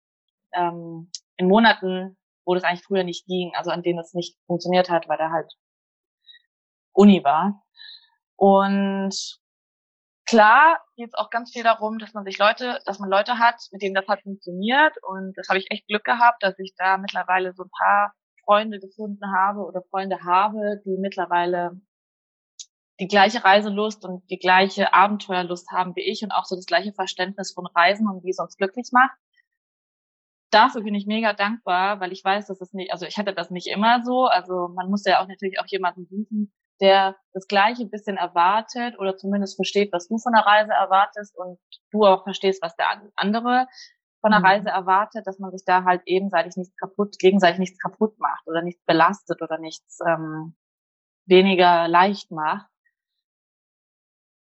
[0.52, 4.90] ähm, in Monaten, wo das eigentlich früher nicht ging, also an denen es nicht funktioniert
[4.90, 5.52] hat, weil da halt
[6.92, 7.62] Uni war.
[8.36, 9.43] Und
[10.26, 13.56] klar geht es auch ganz viel darum, dass man sich Leute, dass man Leute hat,
[13.72, 14.96] mit denen das halt funktioniert.
[15.02, 18.78] Und das habe ich echt Glück gehabt, dass ich da mittlerweile so ein paar Freunde
[18.78, 21.80] gefunden habe oder Freunde habe, die mittlerweile
[23.00, 26.92] die gleiche Reiselust und die gleiche Abenteuerlust haben wie ich und auch so das gleiche
[26.92, 29.16] Verständnis von Reisen und wie es uns glücklich macht.
[30.50, 33.50] Dafür bin ich mega dankbar, weil ich weiß, dass es nicht, also ich hatte das
[33.50, 34.26] nicht immer so.
[34.26, 39.16] Also man muss ja auch natürlich auch jemanden suchen, der das Gleiche bisschen erwartet oder
[39.16, 41.58] zumindest versteht, was du von der Reise erwartest und
[41.90, 43.66] du auch verstehst, was der andere
[44.20, 44.46] von der mhm.
[44.46, 48.62] Reise erwartet, dass man sich da halt ebenseitig nichts kaputt, gegenseitig nichts kaputt macht oder
[48.62, 50.56] nichts belastet oder nichts ähm,
[51.26, 52.70] weniger leicht macht.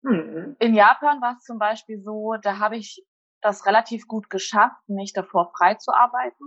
[0.03, 0.57] Mhm.
[0.59, 3.05] In Japan war es zum Beispiel so, da habe ich
[3.41, 6.45] das relativ gut geschafft, mich davor frei zu arbeiten.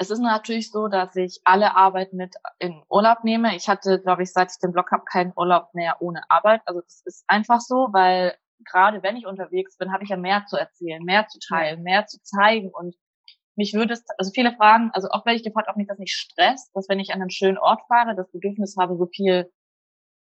[0.00, 3.56] Es ist natürlich so, dass ich alle Arbeit mit in Urlaub nehme.
[3.56, 6.62] Ich hatte, glaube ich, seit ich den Blog habe, keinen Urlaub mehr ohne Arbeit.
[6.66, 10.46] Also das ist einfach so, weil gerade wenn ich unterwegs bin, habe ich ja mehr
[10.46, 12.94] zu erzählen, mehr zu teilen, mehr zu zeigen und
[13.56, 16.14] mich würde es, also viele Fragen, also auch wenn ich gefragt, ob mich das nicht
[16.14, 19.52] stresst, dass wenn ich an einen schönen Ort fahre, das Bedürfnis habe, so viel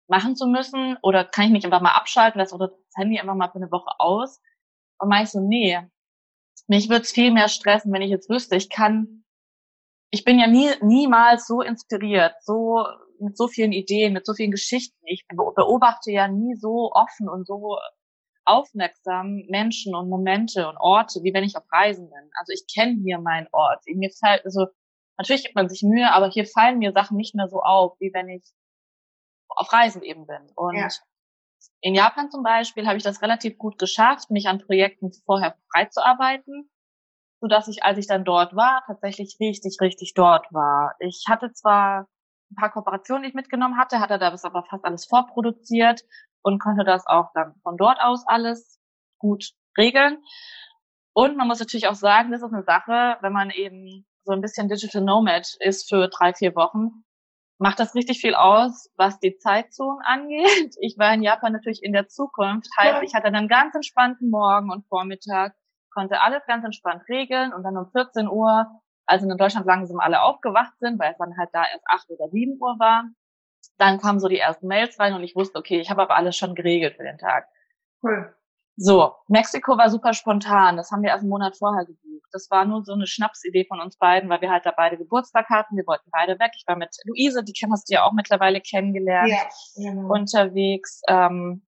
[0.08, 3.34] machen zu müssen oder kann ich mich einfach mal abschalten, das oder das Handy einfach
[3.34, 4.40] mal für eine Woche aus.
[4.98, 5.78] Und ich so, nee,
[6.66, 9.19] mich würde es viel mehr stressen, wenn ich jetzt wüsste, ich kann,
[10.10, 12.84] ich bin ja nie, niemals so inspiriert, so
[13.20, 14.98] mit so vielen Ideen, mit so vielen Geschichten.
[15.04, 17.78] Ich beobachte ja nie so offen und so
[18.44, 22.30] aufmerksam Menschen und Momente und Orte, wie wenn ich auf Reisen bin.
[22.34, 23.84] Also ich kenne hier meinen Ort.
[23.86, 24.66] Mir fällt, also
[25.16, 28.12] natürlich gibt man sich Mühe, aber hier fallen mir Sachen nicht mehr so auf, wie
[28.12, 28.44] wenn ich
[29.48, 30.50] auf Reisen eben bin.
[30.56, 30.88] Und ja.
[31.82, 36.70] in Japan zum Beispiel habe ich das relativ gut geschafft, mich an Projekten vorher freizuarbeiten,
[37.40, 40.94] so dass ich, als ich dann dort war, tatsächlich richtig, richtig dort war.
[40.98, 42.06] Ich hatte zwar
[42.50, 46.02] ein paar Kooperationen, die ich mitgenommen hatte, hatte da das aber fast alles vorproduziert
[46.42, 48.78] und konnte das auch dann von dort aus alles
[49.18, 50.18] gut regeln.
[51.12, 54.40] Und man muss natürlich auch sagen, das ist eine Sache, wenn man eben so ein
[54.40, 57.04] bisschen Digital Nomad ist für drei, vier Wochen,
[57.58, 60.76] macht das richtig viel aus, was die Zeitzonen angeht.
[60.80, 62.68] Ich war in Japan natürlich in der Zukunft.
[62.78, 65.54] Heißt, ich hatte einen ganz entspannten Morgen und Vormittag,
[65.90, 68.66] konnte alles ganz entspannt regeln und dann um 14 Uhr,
[69.06, 72.28] als in Deutschland langsam alle aufgewacht sind, weil es dann halt da erst 8 oder
[72.28, 73.04] 7 Uhr war,
[73.78, 76.36] dann kamen so die ersten Mails rein und ich wusste, okay, ich habe aber alles
[76.36, 77.48] schon geregelt für den Tag.
[78.02, 78.34] Cool.
[78.76, 80.76] So, Mexiko war super spontan.
[80.76, 82.28] Das haben wir erst einen Monat vorher gebucht.
[82.32, 85.50] Das war nur so eine Schnapsidee von uns beiden, weil wir halt da beide Geburtstag
[85.50, 85.76] hatten.
[85.76, 86.52] Wir wollten beide weg.
[86.56, 90.14] Ich war mit Luise, die hast du ja auch mittlerweile kennengelernt, ja, genau.
[90.14, 91.02] unterwegs.
[91.08, 91.66] Ähm,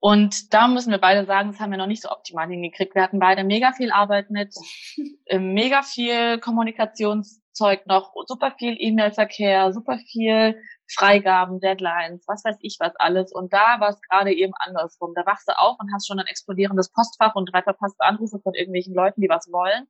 [0.00, 2.94] und da müssen wir beide sagen, das haben wir noch nicht so optimal hingekriegt.
[2.94, 4.54] Wir hatten beide mega viel Arbeit mit,
[5.30, 10.60] mega viel Kommunikationszeug noch, super viel E-Mail-Verkehr, super viel
[10.92, 13.32] Freigaben, Deadlines, was weiß ich was alles.
[13.32, 15.12] Und da war es gerade eben andersrum.
[15.14, 18.54] Da wachst du auf und hast schon ein explodierendes Postfach und drei verpasste Anrufe von
[18.54, 19.86] irgendwelchen Leuten, die was wollen.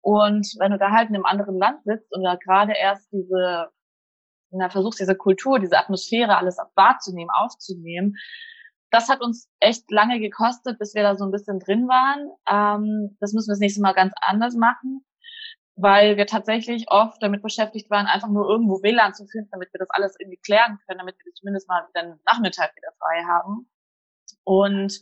[0.00, 3.68] Und wenn du da halt in einem anderen Land sitzt und da gerade erst diese,
[4.50, 8.16] na, versuchst diese Kultur, diese Atmosphäre alles wahrzunehmen, aufzunehmen,
[8.90, 12.30] das hat uns echt lange gekostet, bis wir da so ein bisschen drin waren.
[12.48, 15.04] Ähm, das müssen wir das nächste Mal ganz anders machen.
[15.76, 19.78] weil wir tatsächlich oft damit beschäftigt waren, einfach nur irgendwo WLAN zu finden, damit wir
[19.78, 23.68] das alles irgendwie klären können, damit wir zumindest mal den Nachmittag wieder frei haben.
[24.44, 25.00] Und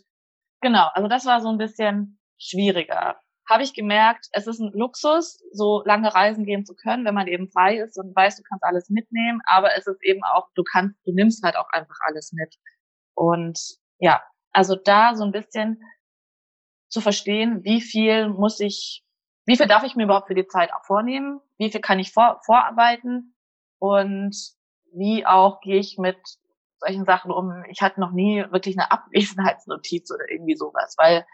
[0.62, 3.20] genau, also das war so ein bisschen schwieriger.
[3.49, 7.28] Habe ich gemerkt, es ist ein Luxus, so lange reisen gehen zu können, wenn man
[7.28, 10.64] eben frei ist und weiß, du kannst alles mitnehmen, aber es ist eben auch, du
[10.64, 12.55] kannst, du nimmst halt auch einfach alles mit.
[13.15, 13.59] Und
[13.99, 15.83] ja, also da so ein bisschen
[16.89, 19.05] zu verstehen, wie viel muss ich
[19.47, 21.41] wie viel darf ich mir überhaupt für die Zeit auch vornehmen?
[21.59, 23.35] Wie viel kann ich vor, vorarbeiten?
[23.79, 24.35] Und
[24.93, 26.17] wie auch gehe ich mit
[26.81, 27.65] solchen Sachen um?
[27.69, 31.27] Ich hatte noch nie wirklich eine Abwesenheitsnotiz oder irgendwie sowas, weil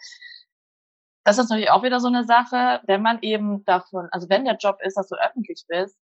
[1.25, 4.57] das ist natürlich auch wieder so eine Sache, wenn man eben davon, also wenn der
[4.57, 5.97] Job ist, dass du öffentlich bist,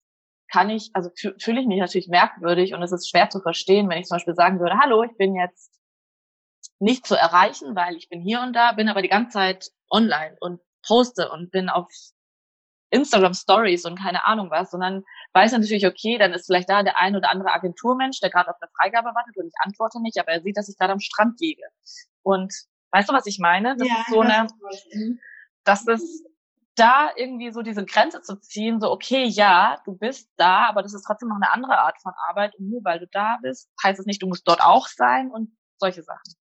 [0.51, 3.99] kann ich, also fühle ich mich natürlich merkwürdig und es ist schwer zu verstehen, wenn
[3.99, 5.73] ich zum Beispiel sagen würde, hallo, ich bin jetzt
[6.79, 10.37] nicht zu erreichen, weil ich bin hier und da, bin aber die ganze Zeit online
[10.39, 11.89] und poste und bin auf
[12.89, 16.97] Instagram Stories und keine Ahnung was, sondern weiß natürlich, okay, dann ist vielleicht da der
[16.97, 20.31] ein oder andere Agenturmensch, der gerade auf eine Freigabe wartet und ich antworte nicht, aber
[20.31, 21.63] er sieht, dass ich gerade am Strand liege.
[22.23, 22.53] Und
[22.91, 23.75] weißt du, was ich meine?
[23.75, 24.47] Das ja, ist so eine,
[24.93, 25.19] mhm.
[25.65, 26.25] das ist
[26.77, 30.93] da irgendwie so diese Grenze zu ziehen, so okay, ja, du bist da, aber das
[30.93, 33.99] ist trotzdem noch eine andere Art von Arbeit und nur weil du da bist, heißt
[33.99, 36.33] es nicht, du musst dort auch sein und solche Sachen.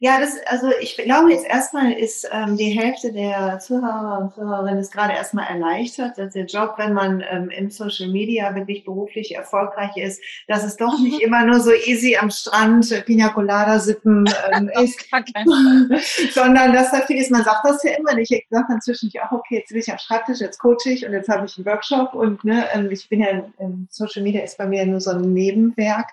[0.00, 4.78] Ja, das, also ich glaube jetzt erstmal ist ähm, die Hälfte der Zuhörer und Zuhörerinnen
[4.78, 9.34] ist gerade erstmal erleichtert, dass der Job, wenn man ähm, im Social Media wirklich beruflich
[9.34, 13.80] erfolgreich ist, dass es doch nicht immer nur so easy am Strand äh, Pina Colada
[13.80, 15.04] sippen ähm, ist,
[16.32, 17.32] sondern dass da ist.
[17.32, 18.30] Man sagt das ja immer nicht.
[18.30, 21.12] Ich sage dann zwischendurch auch, okay, jetzt bin ich am Schreibtisch, jetzt coach ich und
[21.12, 24.58] jetzt habe ich einen Workshop und ne, ähm, ich bin ja, ähm, Social Media ist
[24.58, 26.06] bei mir nur so ein Nebenwerk.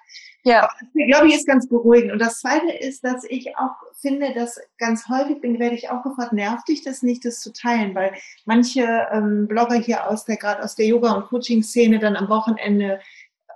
[0.46, 0.70] Ja.
[0.80, 2.12] Das, glaube ich, ist ganz beruhigend.
[2.12, 6.04] Und das Zweite ist, dass ich auch finde, dass ganz häufig bin, werde ich auch
[6.04, 7.96] gefragt, nervt dich das nicht, das zu teilen?
[7.96, 8.14] Weil
[8.46, 13.00] manche ähm, Blogger hier aus der, gerade aus der Yoga- und Coaching-Szene dann am Wochenende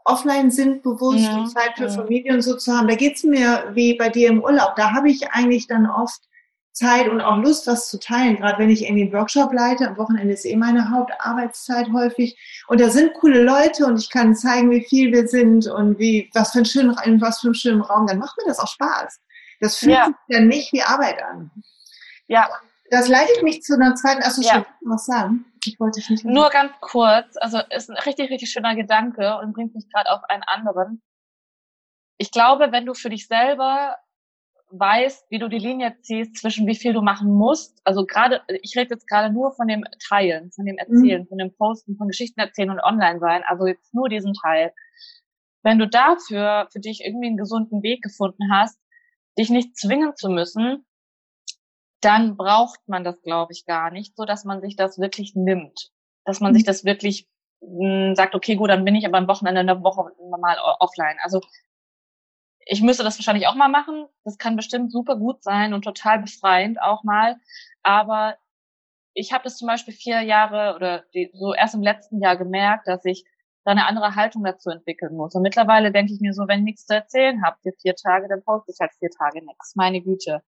[0.03, 1.89] offline sind, bewusst ja, und Zeit für ja.
[1.89, 2.87] Familie und so zu haben.
[2.87, 4.75] Da geht's mir wie bei dir im Urlaub.
[4.75, 6.21] Da habe ich eigentlich dann oft
[6.79, 8.37] Zeit und auch Lust, was zu teilen.
[8.37, 12.37] Gerade wenn ich irgendwie einen Workshop leite, am Wochenende ist eh meine Hauptarbeitszeit häufig.
[12.67, 16.29] Und da sind coole Leute und ich kann zeigen, wie viel wir sind und wie,
[16.33, 18.07] was für ein schönen, in was für einem schönen Raum.
[18.07, 19.19] Dann macht mir das auch Spaß.
[19.59, 20.05] Das fühlt ja.
[20.05, 21.51] sich dann nicht wie Arbeit an.
[22.27, 22.49] Ja.
[22.91, 24.65] Das leitet mich zu einer zweiten, also ja.
[24.81, 25.45] was sagen.
[25.65, 26.25] Ich wollte dich nicht.
[26.25, 30.23] Nur ganz kurz, also ist ein richtig, richtig schöner Gedanke und bringt mich gerade auf
[30.29, 31.01] einen anderen.
[32.17, 33.97] Ich glaube, wenn du für dich selber
[34.71, 37.81] weißt, wie du die Linie ziehst zwischen wie viel du machen musst.
[37.83, 41.27] Also gerade, ich rede jetzt gerade nur von dem Teilen, von dem Erzählen, mhm.
[41.27, 43.43] von dem Posten, von Geschichten erzählen und online sein.
[43.47, 44.73] Also jetzt nur diesen Teil.
[45.63, 48.79] Wenn du dafür für dich irgendwie einen gesunden Weg gefunden hast,
[49.37, 50.85] dich nicht zwingen zu müssen,
[52.01, 55.91] dann braucht man das, glaube ich, gar nicht, so dass man sich das wirklich nimmt,
[56.25, 56.55] dass man mhm.
[56.55, 57.27] sich das wirklich
[57.61, 61.17] mh, hm, sagt, okay, gut, dann bin ich aber am Wochenende eine Woche mal offline.
[61.21, 61.41] Also
[62.71, 64.05] ich müsste das wahrscheinlich auch mal machen.
[64.23, 67.37] Das kann bestimmt super gut sein und total befreiend auch mal.
[67.81, 68.37] Aber
[69.13, 72.87] ich habe das zum Beispiel vier Jahre oder die, so erst im letzten Jahr gemerkt,
[72.87, 73.25] dass ich
[73.65, 75.33] da eine andere Haltung dazu entwickeln muss.
[75.33, 78.27] Und mittlerweile denke ich mir so, wenn ich nichts zu erzählen habe, für vier Tage,
[78.27, 79.75] dann poste ich halt vier Tage nichts.
[79.75, 80.43] Meine Güte.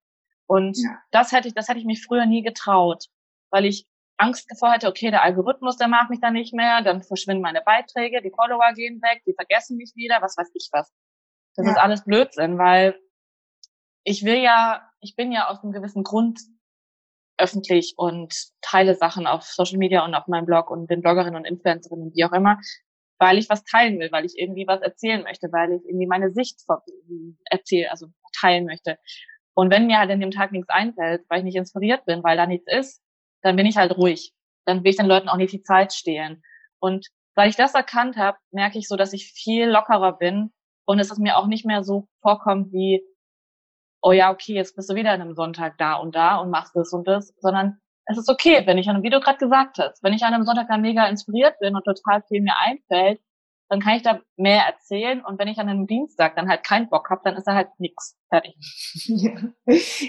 [0.45, 0.99] Und ja.
[1.09, 3.05] das hätte ich, das hätte ich mich früher nie getraut,
[3.49, 7.01] weil ich Angst davor hatte, okay, der Algorithmus, der mag mich dann nicht mehr, dann
[7.01, 10.91] verschwinden meine Beiträge, die Follower gehen weg, die vergessen mich wieder, was weiß ich was.
[11.55, 11.71] Das ja.
[11.73, 12.95] ist alles Blödsinn, weil
[14.03, 16.39] ich will ja, ich bin ja aus einem gewissen Grund
[17.37, 21.45] öffentlich und teile Sachen auf Social Media und auf meinem Blog und bin Bloggerin und
[21.45, 22.59] Influencerin und wie auch immer,
[23.19, 26.31] weil ich was teilen will, weil ich irgendwie was erzählen möchte, weil ich irgendwie meine
[26.31, 26.61] Sicht
[27.45, 28.07] erzähle, also
[28.39, 28.97] teilen möchte.
[29.53, 32.37] Und wenn mir halt in dem Tag nichts einfällt, weil ich nicht inspiriert bin, weil
[32.37, 33.01] da nichts ist,
[33.41, 34.33] dann bin ich halt ruhig.
[34.65, 36.43] Dann will ich den Leuten auch nicht die Zeit stehlen.
[36.79, 40.51] Und weil ich das erkannt habe, merke ich so, dass ich viel lockerer bin
[40.85, 43.03] und es ist mir auch nicht mehr so vorkommt wie,
[44.01, 46.75] oh ja, okay, jetzt bist du wieder an einem Sonntag da und da und machst
[46.75, 50.03] das und das, sondern es ist okay, wenn ich an, wie du gerade gesagt hast,
[50.03, 53.21] wenn ich an einem Sonntag dann mega inspiriert bin und total viel mir einfällt,
[53.71, 55.23] dann kann ich da mehr erzählen.
[55.23, 57.69] Und wenn ich an einem Dienstag dann halt keinen Bock habe, dann ist da halt
[57.77, 58.17] nix.
[58.29, 58.55] Fertig.
[59.05, 59.31] Ja,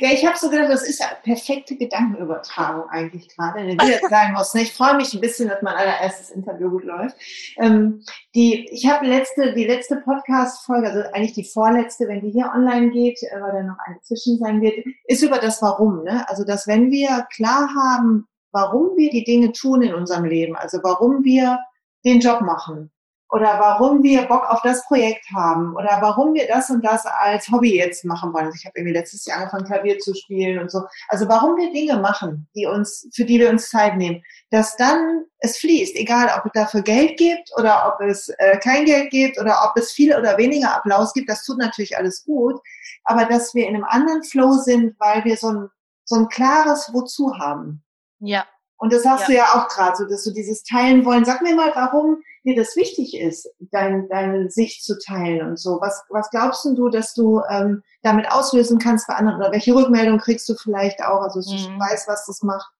[0.00, 3.64] ja ich habe so gedacht, das ist ja perfekte Gedankenübertragung eigentlich gerade.
[3.64, 6.70] Wenn du jetzt sagen musst, ne, ich freue mich ein bisschen, dass mein allererstes Interview
[6.70, 7.16] gut läuft.
[7.56, 8.02] Ähm,
[8.34, 12.90] die, ich habe letzte, die letzte Podcast-Folge, also eigentlich die vorletzte, wenn die hier online
[12.90, 16.02] geht, äh, weil da noch eine zwischen sein wird, ist über das Warum.
[16.02, 16.28] Ne?
[16.28, 20.80] Also, dass wenn wir klar haben, warum wir die Dinge tun in unserem Leben, also
[20.82, 21.60] warum wir
[22.04, 22.90] den Job machen,
[23.32, 27.48] oder warum wir Bock auf das Projekt haben oder warum wir das und das als
[27.50, 28.44] Hobby jetzt machen wollen.
[28.44, 30.82] Also ich habe irgendwie letztes Jahr angefangen, Klavier zu spielen und so.
[31.08, 35.24] Also warum wir Dinge machen, die uns, für die wir uns Zeit nehmen, dass dann
[35.38, 39.40] es fließt, egal ob es dafür Geld gibt oder ob es äh, kein Geld gibt
[39.40, 42.60] oder ob es viel oder weniger Applaus gibt, das tut natürlich alles gut,
[43.04, 45.70] aber dass wir in einem anderen Flow sind, weil wir so ein,
[46.04, 47.82] so ein klares Wozu haben.
[48.18, 48.44] Ja.
[48.76, 49.26] Und das sagst ja.
[49.28, 51.24] du ja auch gerade so, dass du dieses Teilen wollen.
[51.24, 55.80] Sag mir mal, warum dir das wichtig ist, dein, deine Sicht zu teilen und so.
[55.80, 59.40] Was, was glaubst du, dass du ähm, damit auslösen kannst bei anderen?
[59.40, 61.22] Oder welche Rückmeldung kriegst du vielleicht auch?
[61.22, 61.78] Also, dass du mhm.
[61.78, 62.70] weißt, was das macht.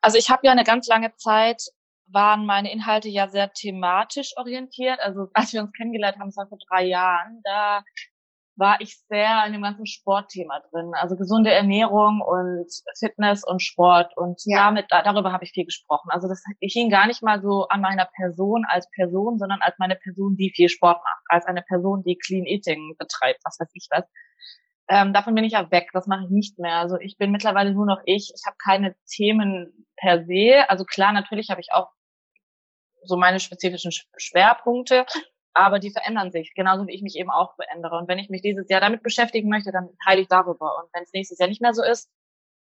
[0.00, 1.62] Also, ich habe ja eine ganz lange Zeit
[2.10, 4.98] waren meine Inhalte ja sehr thematisch orientiert.
[5.00, 7.82] Also als wir uns kennengelernt haben, das war vor drei Jahren, da
[8.58, 10.90] war ich sehr in dem ganzen Sportthema drin.
[10.94, 12.66] Also gesunde Ernährung und
[12.98, 14.16] Fitness und Sport.
[14.16, 14.64] Und ja.
[14.64, 16.10] damit, darüber habe ich viel gesprochen.
[16.10, 19.96] Also das hing gar nicht mal so an meiner Person als Person, sondern als meine
[19.96, 21.24] Person, die viel Sport macht.
[21.28, 24.04] Als eine Person, die Clean Eating betreibt, was weiß ich was.
[24.88, 25.90] Ähm, davon bin ich ja weg.
[25.92, 26.76] Das mache ich nicht mehr.
[26.76, 28.32] Also ich bin mittlerweile nur noch ich.
[28.34, 30.68] Ich habe keine Themen per se.
[30.68, 31.90] Also klar, natürlich habe ich auch
[33.04, 35.06] so meine spezifischen Schwerpunkte
[35.58, 37.98] aber die verändern sich, genauso wie ich mich eben auch verändere.
[37.98, 40.78] Und wenn ich mich dieses Jahr damit beschäftigen möchte, dann teile ich darüber.
[40.78, 42.10] Und wenn es nächstes Jahr nicht mehr so ist,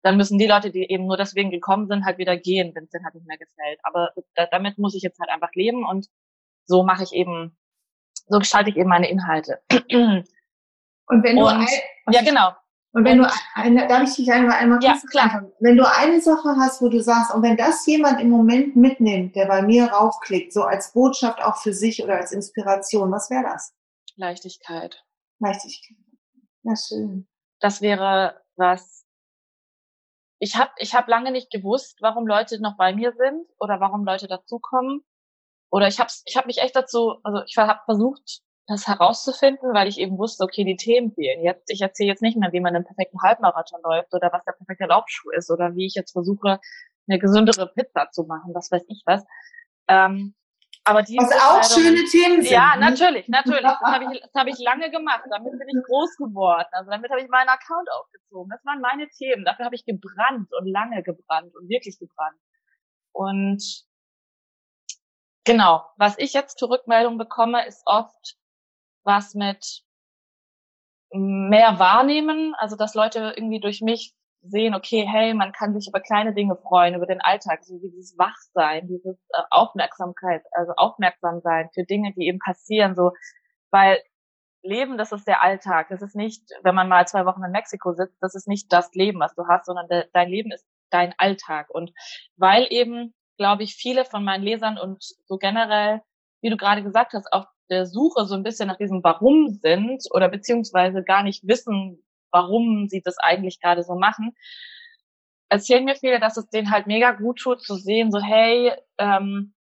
[0.02, 2.90] dann müssen die Leute, die eben nur deswegen gekommen sind, halt wieder gehen, wenn es
[2.90, 3.78] denen halt nicht mehr gefällt.
[3.84, 6.08] Aber da, damit muss ich jetzt halt einfach leben und
[6.64, 7.56] so mache ich eben,
[8.26, 9.60] so gestalte ich eben meine Inhalte.
[11.06, 11.68] Und wenn du und,
[12.10, 12.52] ja genau,
[12.94, 15.50] und wenn du eine, darf ich dich einmal einmal ja, klar.
[15.60, 19.34] Wenn du eine Sache hast, wo du sagst, und wenn das jemand im Moment mitnimmt,
[19.34, 23.44] der bei mir raufklickt, so als Botschaft auch für sich oder als Inspiration, was wäre
[23.44, 23.74] das?
[24.16, 25.04] Leichtigkeit.
[25.38, 25.96] Leichtigkeit.
[26.64, 27.26] Ja, schön.
[27.60, 29.06] Das wäre was.
[30.38, 34.04] Ich habe ich hab lange nicht gewusst, warum Leute noch bei mir sind oder warum
[34.04, 35.02] Leute dazukommen.
[35.70, 39.88] Oder ich habe ich hab mich echt dazu, also ich habe versucht, das herauszufinden, weil
[39.88, 41.42] ich eben wusste, okay, die Themen fehlen.
[41.42, 44.52] Jetzt, ich erzähle jetzt nicht mehr, wie man einen perfekten Halbmarathon läuft oder was der
[44.52, 46.60] perfekte Laufschuh ist oder wie ich jetzt versuche,
[47.08, 49.24] eine gesündere Pizza zu machen, was weiß ich was.
[49.88, 50.34] Ähm,
[50.84, 52.50] aber die was auch schöne Themen sind.
[52.50, 53.62] Ja, natürlich, natürlich.
[53.62, 55.22] Das habe ich, das hab ich lange gemacht.
[55.30, 56.68] Damit bin ich groß geworden.
[56.72, 58.50] Also damit habe ich meinen Account aufgezogen.
[58.50, 59.44] Das waren meine Themen.
[59.44, 62.36] Dafür habe ich gebrannt und lange gebrannt und wirklich gebrannt.
[63.12, 63.62] Und
[65.44, 68.36] genau, was ich jetzt zur Rückmeldung bekomme, ist oft,
[69.04, 69.82] was mit
[71.12, 76.00] mehr wahrnehmen, also dass Leute irgendwie durch mich sehen, okay, hey, man kann sich über
[76.00, 81.68] kleine Dinge freuen, über den Alltag, so dieses Wachsein, dieses äh, Aufmerksamkeit, also aufmerksam sein
[81.74, 83.12] für Dinge, die eben passieren, so,
[83.70, 83.98] weil
[84.62, 85.88] Leben, das ist der Alltag.
[85.90, 88.92] Das ist nicht, wenn man mal zwei Wochen in Mexiko sitzt, das ist nicht das
[88.94, 91.68] Leben, was du hast, sondern de dein Leben ist dein Alltag.
[91.70, 91.92] Und
[92.36, 96.02] weil eben, glaube ich, viele von meinen Lesern und so generell,
[96.42, 100.04] wie du gerade gesagt hast, auch der Suche so ein bisschen nach diesem Warum sind
[100.12, 104.36] oder beziehungsweise gar nicht wissen, warum sie das eigentlich gerade so machen,
[105.48, 109.54] erzählen mir viele, dass es denen halt mega gut tut zu sehen, so hey, ähm,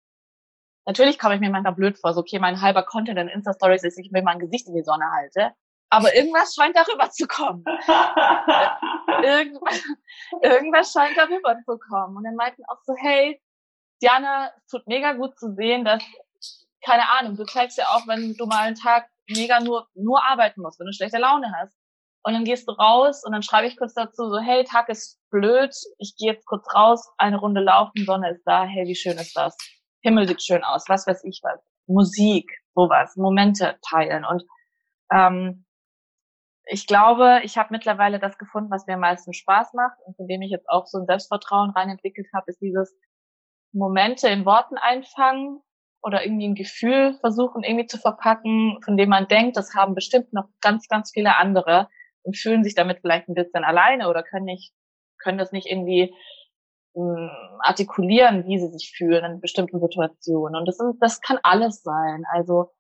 [0.86, 3.97] natürlich komme ich mir manchmal blöd vor, so okay, mein halber Content in Insta-Stories ist,
[3.97, 5.51] ich mir mein Gesicht in die Sonne halte,
[5.89, 7.66] aber irgendwas scheint darüber zu kommen.
[9.24, 9.84] irgendwas,
[10.41, 12.16] irgendwas scheint darüber zu kommen.
[12.16, 13.41] Und dann meinten auch so, hey,
[14.01, 16.01] Diana, es tut mega gut zu sehen, dass
[16.84, 20.61] keine Ahnung, du zeigst ja auch, wenn du mal einen Tag mega nur, nur arbeiten
[20.61, 21.77] musst, wenn du schlechte Laune hast.
[22.23, 25.19] Und dann gehst du raus und dann schreibe ich kurz dazu so, hey, Tag ist
[25.32, 29.17] blöd, ich gehe jetzt kurz raus, eine Runde laufen, Sonne ist da, hey, wie schön
[29.17, 29.57] ist das?
[30.01, 31.59] Himmel sieht schön aus, was weiß ich was.
[31.88, 34.23] Musik, sowas, Momente teilen.
[34.23, 34.43] Und
[35.11, 35.65] ähm,
[36.65, 40.27] ich glaube, ich habe mittlerweile das gefunden, was mir am meisten Spaß macht und von
[40.27, 42.95] dem ich jetzt auch so ein Selbstvertrauen rein entwickelt habe, ist dieses
[43.73, 45.61] Momente in Worten einfangen
[46.03, 50.33] oder irgendwie ein Gefühl versuchen irgendwie zu verpacken, von dem man denkt, das haben bestimmt
[50.33, 51.89] noch ganz, ganz viele andere
[52.23, 54.73] und fühlen sich damit vielleicht ein bisschen alleine oder können nicht,
[55.19, 56.13] können das nicht irgendwie
[56.95, 57.29] mh, hm,
[57.61, 60.55] artikulieren, wie sie sich fühlen in bestimmten Situationen.
[60.55, 62.23] Und das, sind, das kann alles sein.
[62.31, 62.71] Also,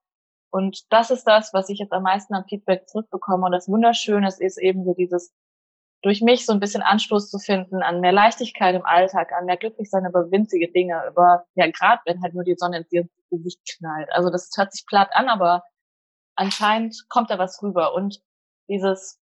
[0.51, 3.45] und das ist das, was ich jetzt am meisten am Feedback zurückbekomme.
[3.45, 5.33] Und das Wunderschöne ist eben so dieses
[6.01, 9.57] durch mich so ein bisschen Anstoß zu finden an mehr Leichtigkeit im Alltag, an mehr
[9.57, 14.09] Glücklichsein über winzige Dinge, über, ja, gerade wenn halt nur die Sonne ins Gesicht knallt.
[14.11, 15.63] Also das hört sich platt an, aber
[16.35, 18.21] anscheinend kommt da was rüber und
[18.67, 19.19] dieses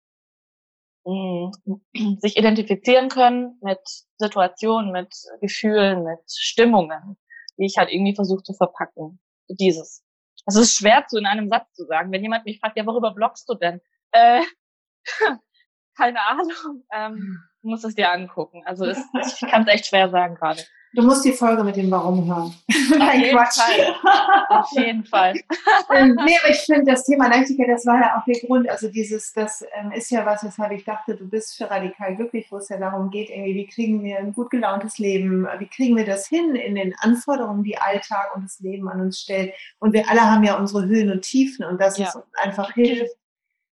[1.05, 3.79] mh, mm, sich identifizieren können mit
[4.17, 7.17] Situationen, mit Gefühlen, mit Stimmungen,
[7.57, 9.19] die ich halt irgendwie versuche zu verpacken.
[9.47, 10.03] Dieses.
[10.47, 12.11] Es ist schwer zu in einem Satz zu sagen.
[12.11, 13.81] Wenn jemand mich fragt, ja, worüber bloggst du denn?
[14.11, 14.41] Äh,
[15.97, 16.83] keine Ahnung.
[16.93, 18.61] Ähm, muss es dir angucken.
[18.65, 18.99] Also es,
[19.41, 20.61] ich kann es echt schwer sagen gerade.
[20.93, 22.55] Du musst die Folge mit dem Warum hören.
[23.01, 23.59] Auf jeden Quatsch.
[23.59, 23.95] Fall.
[24.47, 25.33] Auf jeden Fall.
[25.93, 28.69] ähm, nee, aber ich finde, das Thema Leichtigkeit, das war ja auch der Grund.
[28.69, 32.47] Also dieses, das ähm, ist ja was, weshalb ich dachte, du bist für radikal glücklich,
[32.49, 35.97] wo es ja darum geht, irgendwie, wie kriegen wir ein gut gelauntes Leben, wie kriegen
[35.97, 39.53] wir das hin in den Anforderungen, die Alltag und das Leben an uns stellt.
[39.79, 42.05] Und wir alle haben ja unsere Höhen und Tiefen und das ja.
[42.05, 43.15] uns einfach hilft,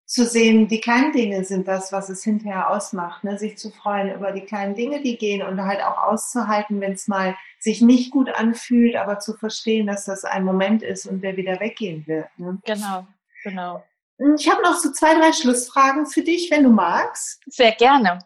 [0.05, 3.37] zu sehen, die kleinen Dinge sind das, was es hinterher ausmacht, ne?
[3.37, 7.07] sich zu freuen über die kleinen Dinge, die gehen und halt auch auszuhalten, wenn es
[7.07, 11.37] mal sich nicht gut anfühlt, aber zu verstehen, dass das ein Moment ist und der
[11.37, 12.27] wieder weggehen wird.
[12.37, 12.59] Ne?
[12.65, 13.07] Genau,
[13.43, 13.83] genau.
[14.19, 17.41] Hm, ich habe noch so zwei, drei Schlussfragen für dich, wenn du magst.
[17.47, 18.19] Sehr gerne.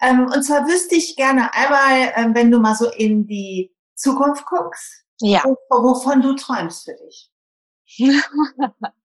[0.00, 4.46] Ähm, und zwar wüsste ich gerne einmal, ähm, wenn du mal so in die Zukunft
[4.46, 5.42] guckst, ja.
[5.68, 7.30] wovon du träumst für dich.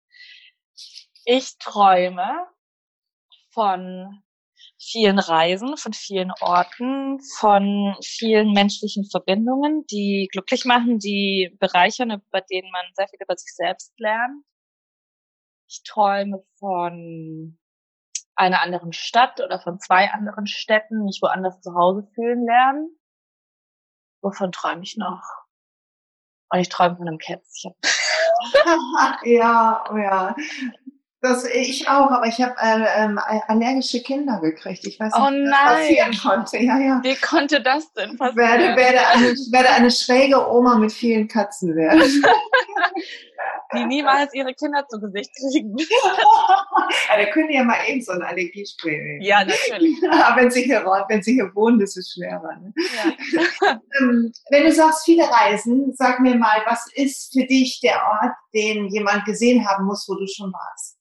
[1.25, 2.47] Ich träume
[3.51, 4.23] von
[4.77, 12.41] vielen Reisen, von vielen Orten, von vielen menschlichen Verbindungen, die glücklich machen, die bereichern, bei
[12.41, 14.43] denen man sehr viel über sich selbst lernt.
[15.69, 17.57] Ich träume von
[18.35, 22.99] einer anderen Stadt oder von zwei anderen Städten, mich woanders zu Hause fühlen lernen.
[24.21, 25.23] Wovon träume ich noch?
[26.49, 27.73] Und ich träume von einem Kätzchen.
[29.23, 30.35] ja, oh ja.
[31.23, 33.17] Das, ich auch, aber ich habe äh, ähm,
[33.47, 34.85] allergische Kinder gekriegt.
[34.85, 36.57] Ich weiß nicht, oh was passieren konnte.
[36.57, 36.99] Ja, ja.
[37.01, 38.35] Wie konnte das denn passieren?
[38.35, 42.01] Werde, werde, eine, werde eine schräge Oma mit vielen Katzen werden.
[43.73, 45.77] Die niemals ihre Kinder zu Gesicht kriegen.
[45.77, 49.21] ja, da können die ja mal eben so ein Allergiespray nehmen.
[49.21, 49.97] Ja, natürlich.
[50.11, 52.59] aber wenn sie hier, wenn sie hier wohnen, ist es schwerer.
[52.61, 52.73] Ne?
[52.97, 53.79] Ja.
[53.99, 58.33] ähm, wenn du sagst, viele Reisen, sag mir mal, was ist für dich der Ort,
[58.53, 60.92] den jemand gesehen haben muss, wo du schon warst?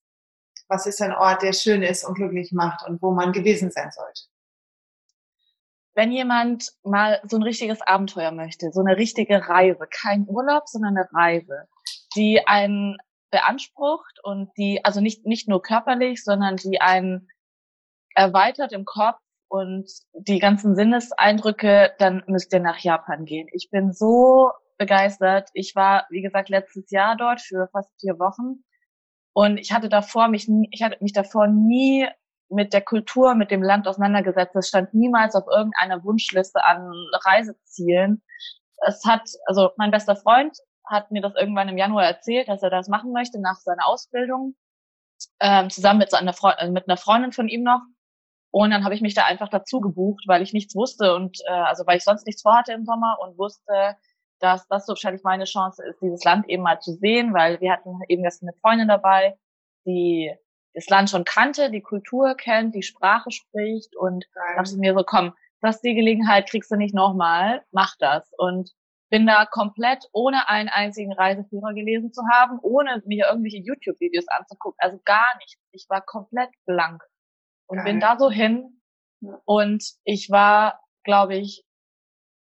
[0.72, 3.90] Was ist ein Ort, der schön ist und glücklich macht und wo man gewesen sein
[3.90, 4.22] sollte?
[5.94, 10.96] Wenn jemand mal so ein richtiges Abenteuer möchte, so eine richtige Reise, kein Urlaub, sondern
[10.96, 11.68] eine Reise,
[12.16, 12.96] die einen
[13.30, 17.28] beansprucht und die, also nicht, nicht nur körperlich, sondern die einen
[18.14, 23.48] erweitert im Kopf und die ganzen Sinneseindrücke, dann müsst ihr nach Japan gehen.
[23.52, 25.50] Ich bin so begeistert.
[25.52, 28.64] Ich war, wie gesagt, letztes Jahr dort für fast vier Wochen
[29.32, 32.06] und ich hatte davor mich, ich hatte mich davor nie
[32.48, 34.54] mit der Kultur, mit dem Land auseinandergesetzt.
[34.54, 36.92] Das stand niemals auf irgendeiner Wunschliste an
[37.24, 38.22] Reisezielen.
[38.86, 40.56] Es hat, also mein bester Freund
[40.86, 44.54] hat mir das irgendwann im Januar erzählt, dass er das machen möchte nach seiner Ausbildung,
[45.40, 47.80] ähm, zusammen mit, seiner Freund, also mit einer Freundin von ihm noch.
[48.50, 51.52] Und dann habe ich mich da einfach dazu gebucht, weil ich nichts wusste und äh,
[51.52, 53.96] also weil ich sonst nichts vorhatte im Sommer und wusste,
[54.42, 57.72] dass das so wahrscheinlich meine Chance ist, dieses Land eben mal zu sehen, weil wir
[57.72, 59.38] hatten eben jetzt eine Freundin dabei,
[59.86, 60.34] die
[60.74, 64.94] das Land schon kannte, die Kultur kennt, die Sprache spricht und dann habe ich mir
[64.94, 68.32] so, komm, das ist die Gelegenheit, kriegst du nicht nochmal, mach das.
[68.36, 68.72] Und
[69.10, 74.78] bin da komplett ohne einen einzigen Reiseführer gelesen zu haben, ohne mir irgendwelche YouTube-Videos anzugucken,
[74.78, 75.58] also gar nicht.
[75.70, 77.02] Ich war komplett blank
[77.66, 77.84] und Geil.
[77.84, 78.80] bin da so hin
[79.44, 81.62] und ich war, glaube ich,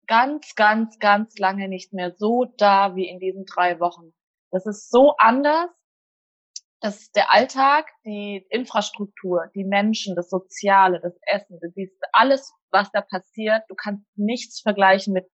[0.06, 4.12] ganz, ganz, ganz lange nicht mehr so da wie in diesen drei Wochen.
[4.50, 5.70] Das ist so anders.
[6.80, 11.72] Das ist der Alltag, die Infrastruktur, die Menschen, das Soziale, das Essen, das
[12.12, 13.62] alles, was da passiert.
[13.68, 15.26] Du kannst nichts vergleichen mit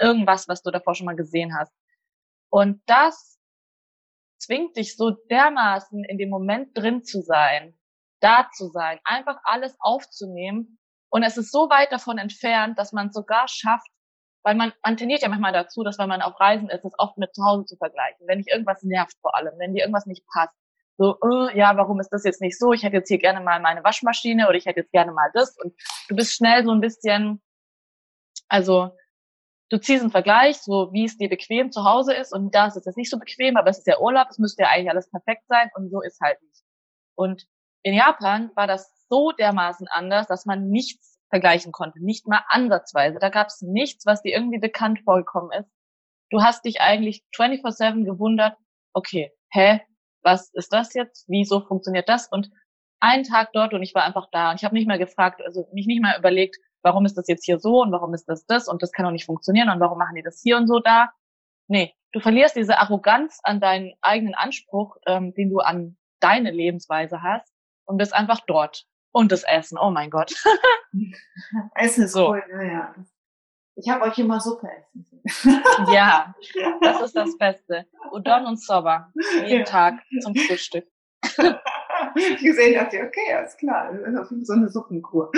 [0.00, 1.72] irgendwas, was du davor schon mal gesehen hast.
[2.50, 3.38] Und das
[4.38, 7.78] zwingt dich so dermaßen in dem Moment drin zu sein,
[8.20, 10.78] da zu sein, einfach alles aufzunehmen.
[11.10, 13.88] Und es ist so weit davon entfernt, dass man sogar schafft,
[14.42, 17.16] weil man, man tendiert ja manchmal dazu, dass wenn man auf Reisen ist, es oft
[17.18, 18.26] mit zu Hause zu vergleichen.
[18.26, 20.54] Wenn dich irgendwas nervt vor allem, wenn dir irgendwas nicht passt.
[20.98, 22.72] So, uh, ja, warum ist das jetzt nicht so?
[22.72, 25.56] Ich hätte jetzt hier gerne mal meine Waschmaschine oder ich hätte jetzt gerne mal das.
[25.58, 25.74] Und
[26.08, 27.40] du bist schnell so ein bisschen,
[28.48, 28.90] also
[29.70, 32.76] du ziehst einen Vergleich, so wie es dir bequem zu Hause ist und da ist
[32.76, 35.10] es jetzt nicht so bequem, aber es ist ja Urlaub, es müsste ja eigentlich alles
[35.10, 36.62] perfekt sein und so ist halt nicht.
[37.14, 37.46] Und
[37.82, 41.98] in Japan war das so dermaßen anders, dass man nichts vergleichen konnte.
[42.04, 43.18] Nicht mal ansatzweise.
[43.18, 45.70] Da gab es nichts, was dir irgendwie bekannt vorgekommen ist.
[46.30, 48.56] Du hast dich eigentlich 24-7 gewundert,
[48.92, 49.80] okay, hä,
[50.22, 51.24] was ist das jetzt?
[51.28, 52.28] Wieso funktioniert das?
[52.28, 52.50] Und
[53.00, 55.66] einen Tag dort und ich war einfach da und ich habe nicht mehr gefragt, also
[55.72, 58.68] mich nicht mehr überlegt, warum ist das jetzt hier so und warum ist das das
[58.68, 61.10] und das kann doch nicht funktionieren und warum machen die das hier und so da.
[61.66, 67.22] Nee, du verlierst diese Arroganz an deinen eigenen Anspruch, ähm, den du an deine Lebensweise
[67.22, 67.52] hast
[67.86, 68.84] und bist einfach dort.
[69.12, 70.34] Und das Essen, oh mein Gott.
[71.74, 72.30] Essen ist so.
[72.30, 72.94] cool, ja.
[73.74, 75.06] Ich habe euch immer Suppe essen.
[75.92, 76.34] ja,
[76.80, 77.86] das ist das Beste.
[78.10, 79.12] Udon und Soba.
[79.46, 79.64] Jeden ja.
[79.64, 80.86] Tag zum Frühstück.
[82.16, 85.30] ich gesehen dachte, okay, alles klar, das ist so eine Suppenkur.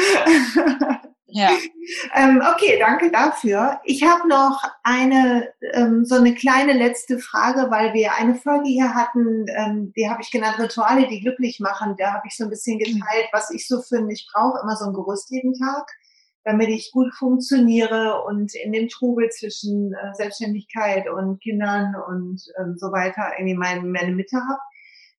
[1.35, 1.51] Ja.
[2.15, 3.81] ähm, okay, danke dafür.
[3.83, 8.95] Ich habe noch eine ähm, so eine kleine letzte Frage, weil wir eine Folge hier
[8.95, 11.97] hatten, ähm, die habe ich genannt Rituale, die glücklich machen.
[11.99, 14.13] Da habe ich so ein bisschen geteilt, was ich so finde.
[14.13, 15.91] Ich brauche immer so ein Gerüst jeden Tag,
[16.45, 22.77] damit ich gut funktioniere und in dem Trubel zwischen äh, Selbstständigkeit und Kindern und ähm,
[22.79, 24.61] so weiter irgendwie meine, meine Mitte habe.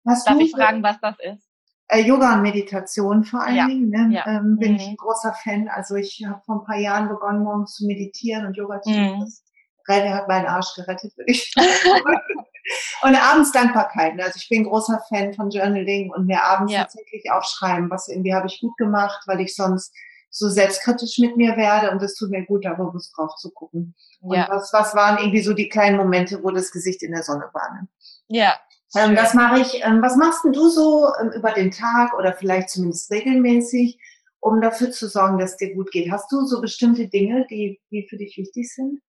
[0.05, 1.44] Darf ich fragen, was das ist?
[1.87, 3.67] Äh, Yoga und Meditation vor allen ja.
[3.67, 4.09] Dingen, ne?
[4.11, 4.25] ja.
[4.25, 4.77] ähm, bin mhm.
[4.77, 5.67] ich ein großer Fan.
[5.67, 9.17] Also ich habe vor ein paar Jahren begonnen, morgens zu meditieren und Yoga zu machen.
[9.17, 9.21] Mhm.
[9.21, 9.43] Das
[9.87, 11.75] hat meinen Arsch gerettet, würde ich sagen.
[13.03, 14.15] und abends Dankbarkeit.
[14.15, 14.23] Ne?
[14.23, 16.81] Also ich bin ein großer Fan von Journaling und mir abends ja.
[16.81, 19.93] tatsächlich aufschreiben, was irgendwie habe ich gut gemacht, weil ich sonst
[20.31, 23.95] so selbstkritisch mit mir werde und es tut mir gut, da bewusst drauf zu gucken.
[24.21, 24.47] Und ja.
[24.49, 27.73] was, was waren irgendwie so die kleinen Momente, wo das Gesicht in der Sonne war?
[27.73, 27.87] Ne?
[28.27, 28.57] Ja,
[28.95, 29.83] ähm, das mache ich.
[29.83, 33.99] Ähm, was machst denn du so ähm, über den Tag oder vielleicht zumindest regelmäßig,
[34.39, 36.11] um dafür zu sorgen, dass dir gut geht?
[36.11, 39.01] Hast du so bestimmte Dinge, die, die für dich wichtig sind?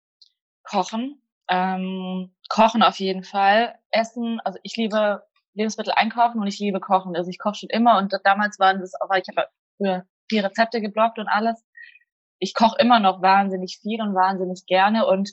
[0.64, 1.22] Kochen.
[1.48, 3.74] Ähm, kochen auf jeden Fall.
[3.90, 5.22] Essen, also ich liebe
[5.54, 7.16] Lebensmittel einkaufen und ich liebe kochen.
[7.16, 10.80] Also ich koche schon immer und damals waren das auch, ich habe früher vier Rezepte
[10.80, 11.64] geblockt und alles.
[12.38, 15.32] Ich koche immer noch wahnsinnig viel und wahnsinnig gerne und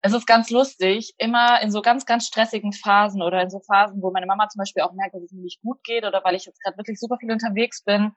[0.00, 4.00] es ist ganz lustig, immer in so ganz, ganz stressigen Phasen oder in so Phasen,
[4.00, 6.36] wo meine Mama zum Beispiel auch merkt, dass es mir nicht gut geht oder weil
[6.36, 8.12] ich jetzt gerade wirklich super viel unterwegs bin,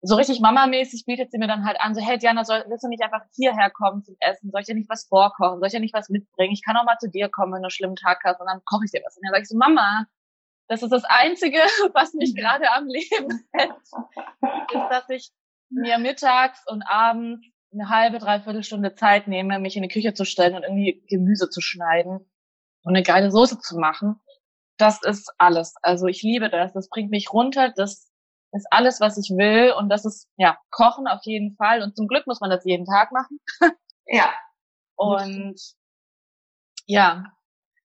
[0.00, 2.88] so richtig Mama-mäßig bietet sie mir dann halt an, so, hey Diana, soll, willst du
[2.88, 4.50] nicht einfach hierher kommen zum Essen?
[4.50, 5.58] Soll ich dir nicht was vorkochen?
[5.58, 6.52] Soll ich dir nicht was mitbringen?
[6.52, 8.62] Ich kann auch mal zu dir kommen, wenn du einen schlimmen Tag hast und dann
[8.64, 9.16] koche ich dir was.
[9.16, 10.06] Und dann sage ich so, Mama,
[10.68, 11.58] das ist das Einzige,
[11.94, 15.30] was mich gerade am Leben hält, ist, dass ich
[15.70, 20.24] mir mittags und abends eine halbe, dreiviertel Stunde Zeit nehme, mich in die Küche zu
[20.24, 22.20] stellen und irgendwie Gemüse zu schneiden
[22.82, 24.20] und eine geile Soße zu machen,
[24.78, 25.74] das ist alles.
[25.82, 26.72] Also ich liebe das.
[26.72, 27.72] Das bringt mich runter.
[27.76, 28.10] Das
[28.52, 29.72] ist alles, was ich will.
[29.72, 31.82] Und das ist, ja, Kochen auf jeden Fall.
[31.82, 33.40] Und zum Glück muss man das jeden Tag machen.
[34.06, 34.32] ja.
[34.96, 35.60] Und
[36.86, 37.24] ja,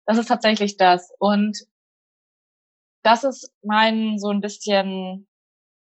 [0.06, 1.12] das ist tatsächlich das.
[1.20, 1.58] Und
[3.04, 5.28] das ist mein so ein bisschen,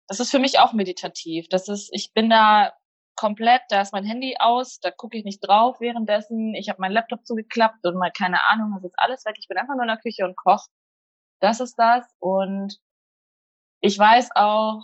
[0.08, 1.48] das ist für mich auch meditativ.
[1.48, 2.72] Das ist, ich bin da
[3.16, 6.92] komplett, da ist mein Handy aus, da gucke ich nicht drauf währenddessen, ich habe meinen
[6.92, 9.88] Laptop zugeklappt und mal keine Ahnung, das ist alles weg, ich bin einfach nur in
[9.88, 10.68] der Küche und koche.
[11.40, 12.78] Das ist das und
[13.80, 14.82] ich weiß auch,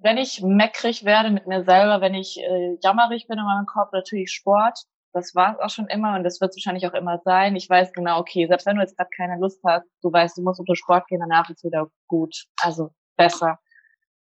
[0.00, 3.92] wenn ich meckrig werde mit mir selber, wenn ich äh, jammerig bin in meinem Kopf,
[3.92, 4.78] natürlich Sport.
[5.12, 7.56] Das war es auch schon immer und das wird wahrscheinlich auch immer sein.
[7.56, 10.42] Ich weiß genau, okay, selbst wenn du jetzt gerade keine Lust hast, du weißt, du
[10.42, 13.58] musst unter Sport gehen, danach ist wieder gut, also besser.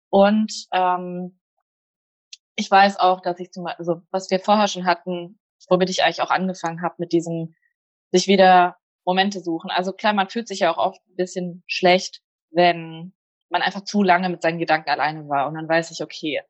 [0.09, 1.38] Und ähm,
[2.59, 5.39] ich weiß auch, dass ich zum Beispiel, also was wir vorher schon hatten,
[5.69, 7.55] womit ich eigentlich auch angefangen habe, mit diesem
[8.11, 9.71] sich wieder Momente suchen.
[9.71, 13.13] Also klar, man fühlt sich ja auch oft ein bisschen schlecht, wenn
[13.49, 15.47] man einfach zu lange mit seinen Gedanken alleine war.
[15.47, 16.41] Und dann weiß ich, okay,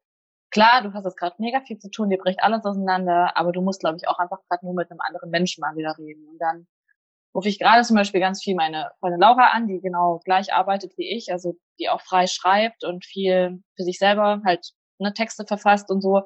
[0.49, 3.61] klar, du hast jetzt gerade mega viel zu tun, dir bricht alles auseinander, aber du
[3.61, 6.27] musst, glaube ich, auch einfach gerade nur mit einem anderen Menschen mal wieder reden.
[6.27, 6.67] Und dann
[7.35, 10.97] rufe ich gerade zum Beispiel ganz viel meine Freundin Laura an, die genau gleich arbeitet
[10.97, 15.45] wie ich, also die auch frei schreibt und viel für sich selber halt ne, Texte
[15.45, 16.23] verfasst und so.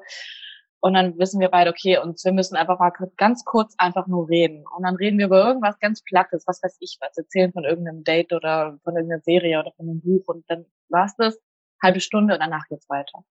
[0.80, 4.28] Und dann wissen wir beide, okay, und wir müssen einfach mal ganz kurz einfach nur
[4.28, 4.64] reden.
[4.76, 8.04] Und dann reden wir über irgendwas ganz Plattes, was weiß ich was, erzählen von irgendeinem
[8.04, 11.38] Date oder von irgendeiner Serie oder von einem Buch und dann war's das,
[11.82, 13.24] halbe Stunde und danach geht's weiter.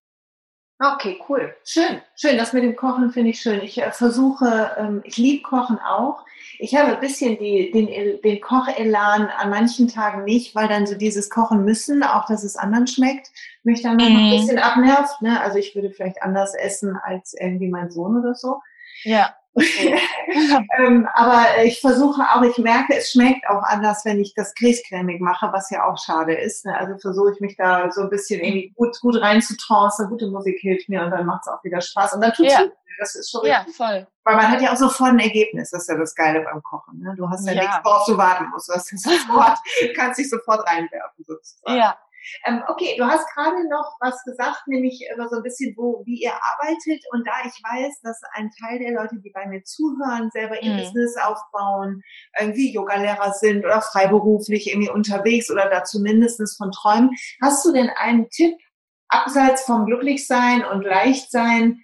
[0.84, 1.56] Okay, cool.
[1.64, 2.02] Schön.
[2.16, 2.38] Schön.
[2.38, 3.62] Das mit dem Kochen finde ich schön.
[3.62, 6.26] Ich äh, versuche, ähm, ich liebe Kochen auch.
[6.60, 10.96] Ich habe ein bisschen die, den, den Kochelan an manchen Tagen nicht, weil dann so
[10.96, 13.32] dieses Kochen müssen, auch dass es anderen schmeckt,
[13.64, 14.32] mich dann noch ein mhm.
[14.32, 15.22] bisschen abnervt.
[15.22, 15.40] Ne?
[15.40, 18.60] Also ich würde vielleicht anders essen als irgendwie mein Sohn oder so.
[19.04, 19.34] Ja.
[20.80, 25.22] ähm, aber ich versuche auch, ich merke, es schmeckt auch anders, wenn ich das grießcremig
[25.22, 26.66] mache, was ja auch schade ist.
[26.66, 26.76] Ne?
[26.78, 30.10] Also versuche ich mich da so ein bisschen irgendwie gut, gut reinzutrancen.
[30.10, 32.14] Gute Musik hilft mir und dann macht es auch wieder Spaß.
[32.14, 32.66] Und dann tut es ja.
[33.00, 34.08] Das ist schon ja, voll.
[34.24, 35.72] Weil man hat ja auch sofort ein Ergebnis.
[35.72, 37.00] Das ist ja das Geile beim Kochen.
[37.00, 37.16] Ne?
[37.18, 37.62] Du hast ja, ja.
[37.62, 38.70] nichts, worauf du warten musst.
[38.70, 39.58] Du hast sofort,
[39.96, 41.78] kannst dich sofort reinwerfen sozusagen.
[41.78, 41.98] Ja,
[42.46, 46.22] ähm, okay, du hast gerade noch was gesagt, nämlich über so ein bisschen, wo, wie
[46.22, 47.04] ihr arbeitet.
[47.12, 50.74] Und da ich weiß, dass ein Teil der Leute, die bei mir zuhören, selber ihr
[50.74, 50.80] mhm.
[50.80, 52.02] Business aufbauen,
[52.40, 57.12] irgendwie Yogalehrer sind oder freiberuflich irgendwie unterwegs oder da zumindest von träumen.
[57.42, 58.58] Hast du denn einen Tipp,
[59.10, 61.84] abseits vom Glücklichsein und Leichtsein,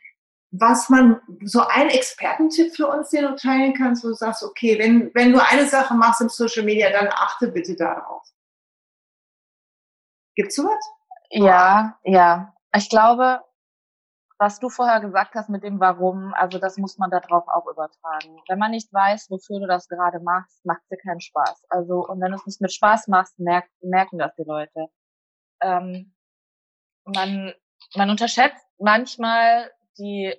[0.51, 4.79] was man, so ein Expertentipp für uns, den du teilen kannst, wo du sagst, okay,
[4.79, 8.23] wenn, wenn du eine Sache machst im Social Media, dann achte bitte darauf.
[10.39, 10.79] Gibt's sowas?
[11.31, 12.55] Ja, ja.
[12.73, 13.41] Ich glaube,
[14.37, 18.41] was du vorher gesagt hast mit dem Warum, also das muss man darauf auch übertragen.
[18.47, 21.65] Wenn man nicht weiß, wofür du das gerade machst, macht dir keinen Spaß.
[21.67, 24.85] Also, und wenn du es nicht mit Spaß machst, merkt, merken das die Leute.
[25.61, 26.15] Ähm,
[27.03, 27.53] man,
[27.97, 30.33] man unterschätzt manchmal die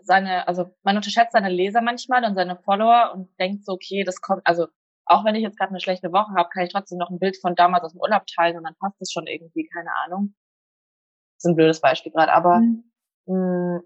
[0.00, 4.20] seine, also man unterschätzt seine Leser manchmal und seine Follower und denkt so, okay, das
[4.20, 4.66] kommt, also
[5.06, 7.36] auch wenn ich jetzt gerade eine schlechte Woche habe, kann ich trotzdem noch ein Bild
[7.40, 10.34] von damals aus dem Urlaub teilen und dann passt es schon irgendwie, keine Ahnung.
[11.36, 12.84] Das ist ein blödes Beispiel gerade, aber mhm.
[13.26, 13.80] mh,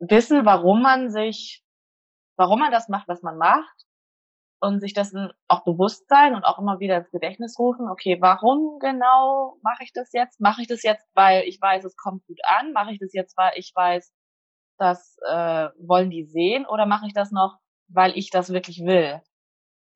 [0.00, 1.64] wissen, warum man sich,
[2.36, 3.84] warum man das macht, was man macht
[4.60, 8.78] und sich dessen auch bewusst sein und auch immer wieder ins Gedächtnis rufen, okay, warum
[8.80, 10.40] genau mache ich das jetzt?
[10.40, 12.72] Mache ich das jetzt, weil ich weiß, es kommt gut an?
[12.72, 14.12] Mache ich das jetzt, weil ich weiß,
[14.78, 16.66] das äh, wollen die sehen?
[16.66, 17.58] Oder mache ich das noch,
[17.88, 19.20] weil ich das wirklich will?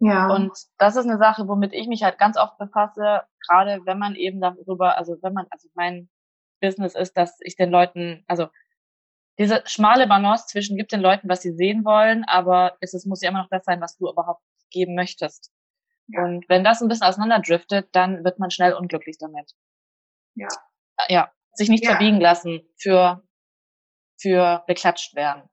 [0.00, 0.28] Ja.
[0.32, 4.14] Und das ist eine Sache, womit ich mich halt ganz oft befasse, gerade wenn man
[4.14, 6.08] eben darüber, also wenn man, also mein
[6.60, 8.48] Business ist, dass ich den Leuten, also
[9.38, 13.22] diese schmale Balance zwischen gibt den Leuten, was sie sehen wollen, aber es, es muss
[13.22, 15.52] ja immer noch das sein, was du überhaupt geben möchtest.
[16.08, 16.24] Ja.
[16.24, 19.52] Und wenn das ein bisschen auseinanderdriftet, dann wird man schnell unglücklich damit.
[20.34, 20.48] Ja.
[21.08, 21.32] Ja.
[21.52, 21.90] Sich nicht ja.
[21.90, 23.22] verbiegen lassen für,
[24.20, 25.48] für beklatscht werden.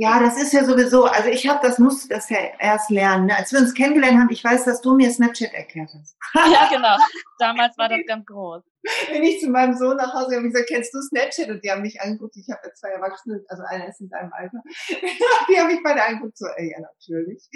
[0.00, 3.26] Ja, das ist ja sowieso, also ich habe das, musste das ja erst lernen.
[3.26, 3.36] Ne?
[3.36, 6.16] Als wir uns kennengelernt haben, ich weiß, dass du mir Snapchat erklärt hast.
[6.34, 6.96] ja, genau.
[7.40, 8.62] Damals war das ganz groß.
[9.12, 11.48] Bin ich zu meinem Sohn nach Hause und habe gesagt, kennst du Snapchat?
[11.50, 12.36] Und die haben mich angeguckt.
[12.36, 14.62] Ich habe ja zwei Erwachsene, also einer ist in deinem Alter.
[14.88, 17.48] die haben mich beide angeguckt, so, ey, ja, natürlich.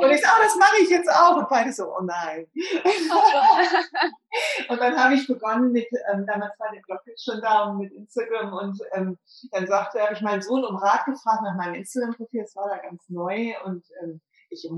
[0.00, 1.36] Und ich so, oh, das mache ich jetzt auch.
[1.36, 2.46] Und beide so, oh nein.
[4.68, 7.78] und dann habe ich begonnen mit, ähm, damals war der Blog jetzt schon da und
[7.78, 9.18] mit Instagram und ähm,
[9.52, 12.78] dann sagte, habe ich meinen Sohn um Rat gefragt nach meinem Instagram-Profil, das war da
[12.78, 14.20] ganz neu und ähm,
[14.50, 14.68] ich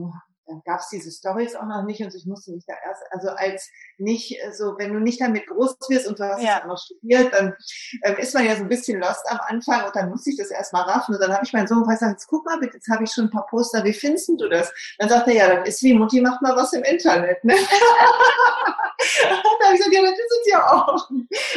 [0.48, 3.28] dann gab es diese Stories auch noch nicht und ich musste mich da erst, also
[3.28, 6.66] als nicht äh, so, wenn du nicht damit groß wirst und du hast ja.
[6.66, 7.54] noch studiert, dann
[8.02, 10.50] ähm, ist man ja so ein bisschen lost am Anfang und dann musste ich das
[10.50, 13.04] erstmal raffen und dann habe ich meinen Sohn gesagt, jetzt guck mal bitte, jetzt habe
[13.04, 14.72] ich schon ein paar Poster, wie findest du das?
[14.98, 17.54] Dann sagt er, ja, das ist wie Mutti macht mal was im Internet, ne?
[19.22, 21.10] da habe ich gesagt, ja, das ist es ja auch.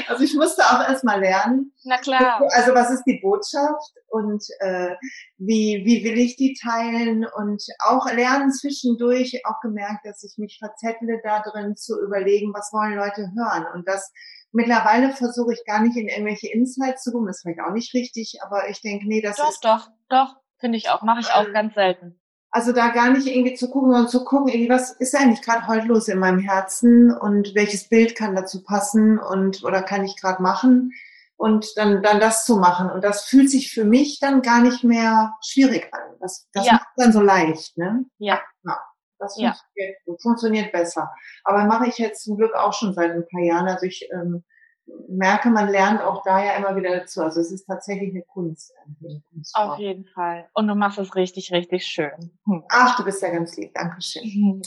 [0.08, 1.74] Also ich musste auch erstmal lernen.
[1.84, 2.42] Na klar.
[2.52, 4.96] Also was ist die Botschaft und äh,
[5.38, 10.60] wie, wie will ich die teilen und auch lernen zwischendurch auch gemerkt, dass ich mich
[10.60, 14.12] verzettle da drin zu überlegen, was wollen Leute hören und das
[14.52, 17.94] mittlerweile versuche ich gar nicht in irgendwelche Insights zu kommen, das ist vielleicht auch nicht
[17.94, 19.64] richtig, aber ich denke, nee, das doch, ist...
[19.64, 22.21] Doch, doch, doch, finde ich auch, mache ich auch ähm, ganz selten.
[22.52, 25.68] Also da gar nicht irgendwie zu gucken, sondern zu gucken, irgendwie, was ist eigentlich gerade
[25.68, 30.20] heute los in meinem Herzen und welches Bild kann dazu passen und oder kann ich
[30.20, 30.92] gerade machen
[31.38, 32.92] und dann, dann das zu machen.
[32.92, 36.18] Und das fühlt sich für mich dann gar nicht mehr schwierig an.
[36.20, 36.74] Das, das ja.
[36.74, 38.06] macht dann so leicht, ne?
[38.20, 38.42] Ja.
[38.64, 38.78] ja
[39.18, 40.14] das funktioniert, ja.
[40.22, 41.12] funktioniert besser.
[41.44, 43.68] Aber mache ich jetzt zum Glück auch schon seit ein paar Jahren.
[43.68, 44.44] Also ich ähm,
[45.08, 47.22] merke, man lernt auch da ja immer wieder dazu.
[47.22, 48.74] Also es ist tatsächlich eine Kunst.
[48.86, 49.22] Eine
[49.54, 50.50] Auf jeden Fall.
[50.54, 52.32] Und du machst es richtig, richtig schön.
[52.46, 52.64] Hm.
[52.70, 53.74] Ach, du bist ja ganz lieb.
[53.74, 54.24] Dankeschön.
[54.24, 54.62] Mhm.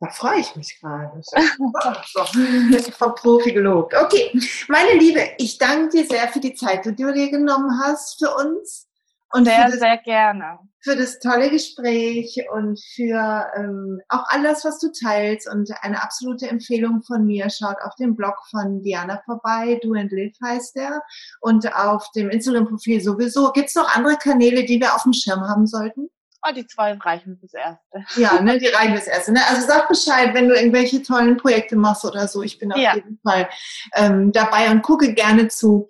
[0.00, 1.22] Da freue ich mich gerade.
[2.98, 3.94] Vom Profi gelobt.
[3.94, 4.32] Okay,
[4.66, 8.34] meine Liebe, ich danke dir sehr für die Zeit, die du dir genommen hast für
[8.34, 8.88] uns.
[9.32, 10.58] Und sehr, das, sehr gerne.
[10.80, 15.48] Für das tolle Gespräch und für ähm, auch alles, was du teilst.
[15.50, 17.48] Und eine absolute Empfehlung von mir.
[17.48, 19.80] Schaut auf dem Blog von Diana vorbei.
[19.82, 21.02] Do and Live heißt der.
[21.40, 23.52] Und auf dem Instagram-Profil sowieso.
[23.52, 26.08] Gibt es noch andere Kanäle, die wir auf dem Schirm haben sollten?
[26.44, 28.20] Oh, die zwei reichen fürs Erste.
[28.20, 29.32] Ja, ne, die reichen fürs Erste.
[29.32, 29.40] Ne?
[29.48, 32.42] Also sag Bescheid, wenn du irgendwelche tollen Projekte machst oder so.
[32.42, 32.96] Ich bin auf ja.
[32.96, 33.48] jeden Fall
[33.94, 35.88] ähm, dabei und gucke gerne zu,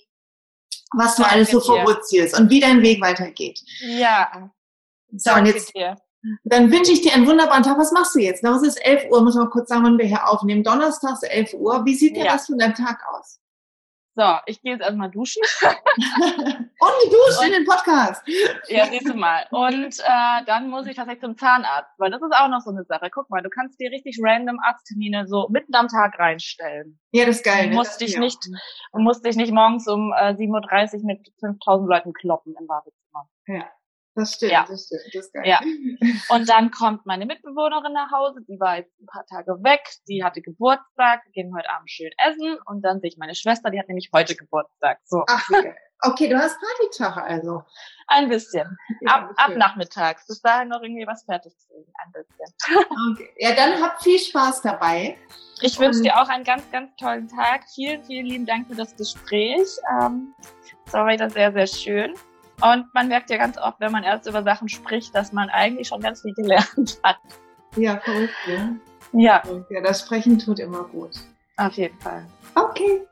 [0.97, 3.61] was du Danke alles so fabrizierst und wie dein Weg weitergeht.
[3.81, 4.51] Ja.
[5.15, 5.97] So, und jetzt, dir.
[6.45, 7.79] Dann wünsche ich dir einen wunderbaren Tag.
[7.79, 8.43] Was machst du jetzt?
[8.43, 10.63] Na, es ist 11 Uhr, muss man kurz sagen, wann wir hier aufnehmen.
[10.63, 11.85] Donnerstag ist 11 Uhr.
[11.85, 12.33] Wie sieht dir ja.
[12.33, 13.41] das von deinem Tag aus?
[14.15, 15.43] So, ich gehe jetzt erstmal duschen.
[15.63, 18.23] Und duschen in den Podcast.
[18.69, 19.47] Ja, siehst du mal.
[19.51, 22.85] Und äh, dann muss ich tatsächlich zum Zahnarzt, weil das ist auch noch so eine
[22.85, 23.09] Sache.
[23.11, 27.01] Guck mal, du kannst dir richtig random Arzttermine so mitten am Tag reinstellen.
[27.13, 27.65] Ja, das ist geil.
[27.65, 27.75] Du ne?
[27.77, 28.39] musst, dich nicht,
[28.93, 33.29] du musst dich nicht morgens um äh, 7.30 Uhr mit 5000 Leuten kloppen im Badezimmer.
[33.47, 33.65] Ja.
[34.15, 34.67] Das stimmt, ja.
[34.69, 35.47] das stimmt, das ist geil.
[35.47, 35.61] Ja.
[36.29, 40.23] Und dann kommt meine Mitbewohnerin nach Hause, die war jetzt ein paar Tage weg, die
[40.23, 43.79] hatte Geburtstag, wir gehen heute Abend schön essen und dann sehe ich meine Schwester, die
[43.79, 44.99] hat nämlich heute Geburtstag.
[45.05, 45.25] So.
[45.29, 45.49] Ach,
[46.03, 47.65] okay, du hast Partytag also.
[48.07, 48.77] Ein bisschen.
[49.01, 50.27] Ja, ab, ab nachmittags.
[50.27, 51.93] Bis dahin noch irgendwie was fertig zu kriegen.
[52.05, 52.85] Ein bisschen.
[53.13, 53.31] Okay.
[53.39, 55.17] Ja, dann habt viel Spaß dabei.
[55.63, 57.63] Ich wünsche dir auch einen ganz, ganz tollen Tag.
[57.75, 59.69] Vielen, vielen lieben Dank für das Gespräch.
[59.99, 60.35] Ähm,
[60.85, 62.15] das war wieder sehr, sehr schön.
[62.61, 65.89] Und man merkt ja ganz oft, wenn man erst über Sachen spricht, dass man eigentlich
[65.89, 67.19] schon ganz viel gelernt hat.
[67.77, 68.69] Ja, verrückt, ja.
[69.13, 69.43] Ja.
[69.71, 71.21] Ja, das Sprechen tut immer gut.
[71.57, 72.27] Auf jeden Fall.
[72.55, 73.03] Okay.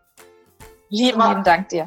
[0.88, 1.86] Lieben, lieben Dank dir.